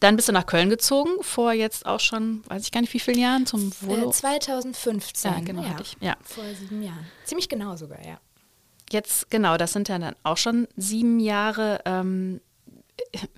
[0.00, 3.00] dann bist du nach Köln gezogen, vor jetzt auch schon, weiß ich gar nicht wie
[3.00, 4.10] vielen Jahren, zum Volo.
[4.10, 5.32] Äh, 2015.
[5.32, 6.16] Ja, genau, hatte ich, ja.
[6.22, 7.06] Vor sieben Jahren.
[7.24, 8.18] Ziemlich genau sogar, ja.
[8.90, 11.80] Jetzt, genau, das sind ja dann auch schon sieben Jahre.
[11.86, 12.40] Ähm,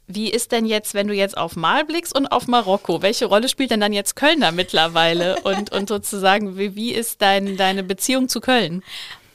[0.07, 3.02] wie ist denn jetzt, wenn du jetzt auf Mal blickst und auf Marokko?
[3.02, 5.40] Welche Rolle spielt denn dann jetzt Köln da mittlerweile?
[5.42, 8.82] Und, und sozusagen, wie, wie ist dein, deine Beziehung zu Köln?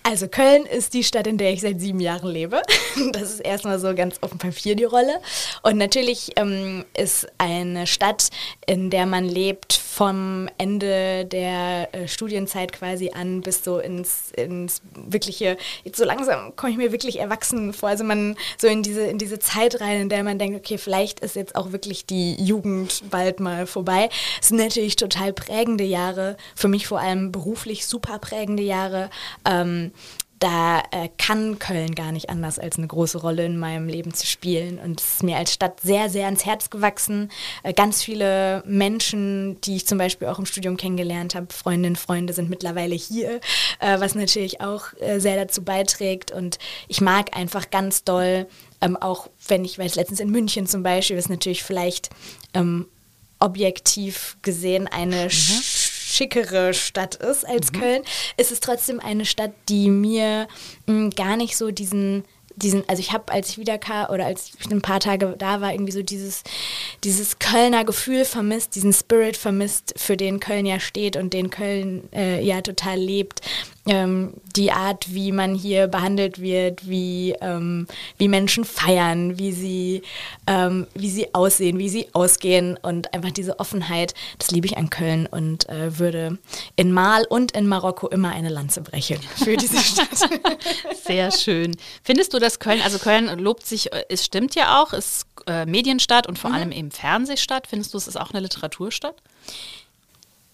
[0.04, 2.62] Also Köln ist die Stadt, in der ich seit sieben Jahren lebe.
[3.12, 5.22] Das ist erstmal so ganz auf dem Papier die Rolle.
[5.62, 8.30] Und natürlich ähm, ist eine Stadt,
[8.66, 14.82] in der man lebt vom Ende der äh, Studienzeit quasi an bis so ins, ins
[14.96, 17.90] wirkliche, jetzt so langsam komme ich mir wirklich erwachsen vor.
[17.90, 21.20] Also man so in diese, in diese Zeit rein, in der man denkt, okay, vielleicht
[21.20, 24.10] ist jetzt auch wirklich die Jugend bald mal vorbei.
[24.40, 29.10] Es sind natürlich total prägende Jahre, für mich vor allem beruflich super prägende Jahre.
[29.44, 29.92] Ähm,
[30.40, 34.26] da äh, kann Köln gar nicht anders, als eine große Rolle in meinem Leben zu
[34.26, 34.80] spielen.
[34.80, 37.30] Und es ist mir als Stadt sehr, sehr ans Herz gewachsen.
[37.64, 42.34] Äh, ganz viele Menschen, die ich zum Beispiel auch im Studium kennengelernt habe, Freundinnen, Freunde
[42.34, 43.42] sind mittlerweile hier,
[43.80, 46.32] äh, was natürlich auch äh, sehr dazu beiträgt.
[46.32, 48.48] Und ich mag einfach ganz doll,
[48.82, 52.10] ähm, auch wenn ich, weiß letztens in München zum Beispiel, ist natürlich vielleicht
[52.54, 52.88] ähm,
[53.40, 55.30] objektiv gesehen eine
[56.10, 58.04] schickere Stadt ist als Köln,
[58.38, 60.48] ist es trotzdem eine Stadt, die mir
[60.88, 62.24] mh, gar nicht so diesen
[62.60, 65.72] diesen, also ich habe, als ich wiederkam oder als ich ein paar Tage da war,
[65.72, 66.44] irgendwie so dieses,
[67.04, 72.10] dieses Kölner Gefühl vermisst, diesen Spirit vermisst, für den Köln ja steht und den Köln
[72.14, 73.42] äh, ja total lebt.
[73.92, 77.88] Ähm, die Art, wie man hier behandelt wird, wie, ähm,
[78.20, 80.04] wie Menschen feiern, wie sie,
[80.46, 84.92] ähm, wie sie aussehen, wie sie ausgehen und einfach diese Offenheit, das liebe ich an
[84.92, 86.38] Köln und äh, würde
[86.76, 90.30] in Mal und in Marokko immer eine Lanze brechen für diese Stadt.
[91.04, 91.76] Sehr schön.
[92.04, 95.66] Findest du, dass Köln, also Köln lobt sich, äh, es stimmt ja auch, ist äh,
[95.66, 97.66] Medienstadt und vor allem eben Fernsehstadt.
[97.66, 99.16] Findest du, es ist auch eine Literaturstadt?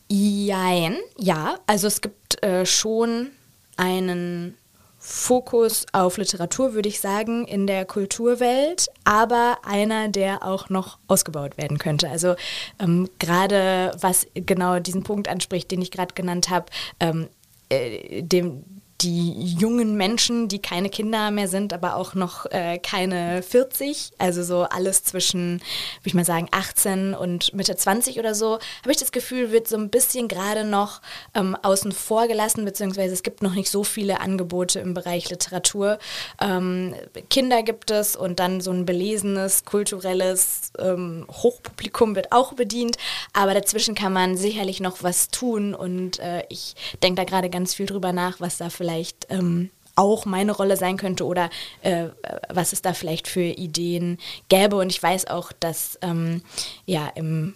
[0.07, 1.57] Jein, ja.
[1.67, 3.31] Also es gibt äh, schon
[3.77, 4.57] einen
[4.99, 11.57] Fokus auf Literatur, würde ich sagen, in der Kulturwelt, aber einer, der auch noch ausgebaut
[11.57, 12.09] werden könnte.
[12.09, 12.35] Also
[12.79, 16.65] ähm, gerade was genau diesen Punkt anspricht, den ich gerade genannt habe,
[16.99, 17.27] ähm,
[17.69, 18.63] äh, dem
[19.05, 24.43] die jungen Menschen, die keine Kinder mehr sind, aber auch noch äh, keine 40, also
[24.43, 28.97] so alles zwischen, würde ich mal sagen, 18 und Mitte 20 oder so, habe ich
[28.97, 31.01] das Gefühl, wird so ein bisschen gerade noch
[31.35, 35.99] ähm, außen vor gelassen, beziehungsweise es gibt noch nicht so viele Angebote im Bereich Literatur.
[36.41, 36.95] Ähm,
[37.29, 42.97] Kinder gibt es und dann so ein belesenes, kulturelles ähm, Hochpublikum wird auch bedient,
[43.33, 47.75] aber dazwischen kann man sicherlich noch was tun und äh, ich denke da gerade ganz
[47.75, 48.94] viel drüber nach, was da vielleicht
[49.29, 51.49] ähm, auch meine Rolle sein könnte oder
[51.81, 52.07] äh,
[52.49, 54.17] was es da vielleicht für Ideen
[54.49, 54.75] gäbe.
[54.75, 56.41] Und ich weiß auch, dass ähm,
[56.85, 57.53] ja im,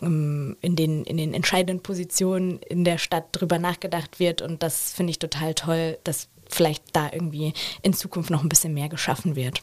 [0.00, 4.40] in, den, in den entscheidenden Positionen in der Stadt drüber nachgedacht wird.
[4.40, 7.52] Und das finde ich total toll, dass vielleicht da irgendwie
[7.82, 9.62] in Zukunft noch ein bisschen mehr geschaffen wird.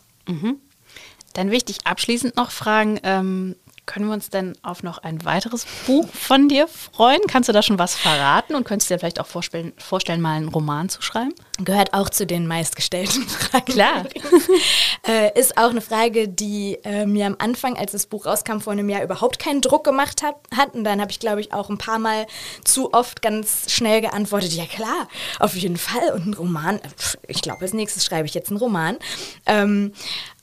[1.34, 3.56] Dann will ich dich abschließend noch fragen, ähm,
[3.88, 7.22] können wir uns denn auf noch ein weiteres Buch von dir freuen?
[7.28, 10.36] Kannst du da schon was verraten und könntest du dir vielleicht auch vorstellen, vorstellen mal
[10.36, 11.34] einen Roman zu schreiben?
[11.58, 13.66] Gehört auch zu den meistgestellten Fragen.
[13.66, 14.04] Klar.
[15.08, 18.74] äh, ist auch eine Frage, die äh, mir am Anfang, als das Buch rauskam, vor
[18.74, 20.36] einem Jahr überhaupt keinen Druck gemacht hat.
[20.56, 20.76] hat.
[20.76, 22.28] Und dann habe ich, glaube ich, auch ein paar Mal
[22.66, 25.08] zu oft ganz schnell geantwortet, ja klar,
[25.40, 26.12] auf jeden Fall.
[26.14, 28.98] Und ein Roman, pf, ich glaube, als nächstes schreibe ich jetzt einen Roman.
[29.46, 29.94] Ähm,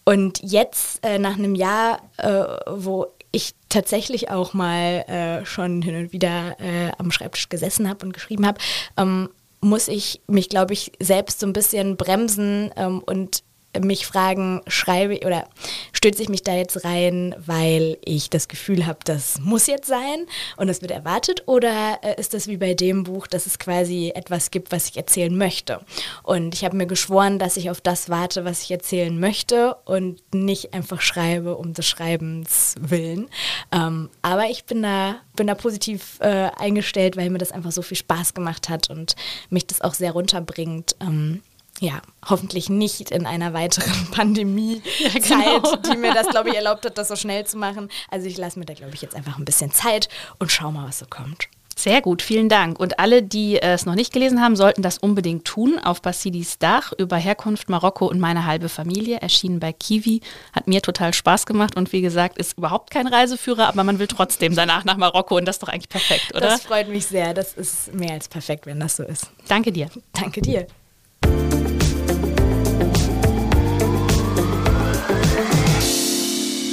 [0.04, 5.96] und jetzt, äh, nach einem Jahr, äh, wo ich tatsächlich auch mal äh, schon hin
[5.96, 8.58] und wieder äh, am Schreibtisch gesessen habe und geschrieben habe,
[8.96, 9.28] ähm,
[9.60, 13.43] muss ich mich, glaube ich, selbst so ein bisschen bremsen ähm, und
[13.80, 15.48] mich fragen, schreibe oder
[15.92, 20.26] stürze ich mich da jetzt rein, weil ich das Gefühl habe, das muss jetzt sein
[20.56, 24.12] und das wird erwartet oder äh, ist das wie bei dem Buch, dass es quasi
[24.14, 25.80] etwas gibt, was ich erzählen möchte?
[26.22, 30.20] Und ich habe mir geschworen, dass ich auf das warte, was ich erzählen möchte und
[30.34, 33.28] nicht einfach schreibe um des Schreibens willen.
[33.72, 37.82] Ähm, aber ich bin da, bin da positiv äh, eingestellt, weil mir das einfach so
[37.82, 39.16] viel Spaß gemacht hat und
[39.50, 40.96] mich das auch sehr runterbringt.
[41.00, 41.42] Ähm,
[41.80, 45.76] ja, hoffentlich nicht in einer weiteren Pandemie-Zeit, ja, genau.
[45.76, 47.88] die mir das, glaube ich, erlaubt hat, das so schnell zu machen.
[48.10, 50.08] Also ich lasse mir da, glaube ich, jetzt einfach ein bisschen Zeit
[50.38, 51.48] und schau mal, was so kommt.
[51.76, 52.78] Sehr gut, vielen Dank.
[52.78, 55.78] Und alle, die es noch nicht gelesen haben, sollten das unbedingt tun.
[55.78, 60.20] Auf Basidis Dach über Herkunft Marokko und meine halbe Familie, erschienen bei Kiwi.
[60.52, 64.06] Hat mir total Spaß gemacht und wie gesagt, ist überhaupt kein Reiseführer, aber man will
[64.06, 66.42] trotzdem danach nach Marokko und das ist doch eigentlich perfekt, oder?
[66.48, 67.34] Das freut mich sehr.
[67.34, 69.30] Das ist mehr als perfekt, wenn das so ist.
[69.48, 69.88] Danke dir.
[70.12, 70.68] Danke dir.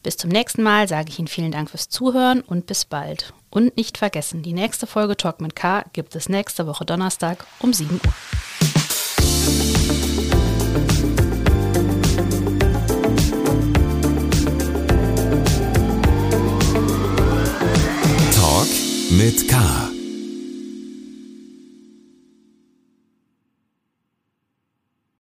[0.03, 3.33] Bis zum nächsten Mal sage ich Ihnen vielen Dank fürs Zuhören und bis bald.
[3.51, 7.73] Und nicht vergessen, die nächste Folge Talk mit K gibt es nächste Woche Donnerstag um
[7.73, 8.01] 7 Uhr.
[18.33, 18.69] Talk
[19.11, 19.96] mit K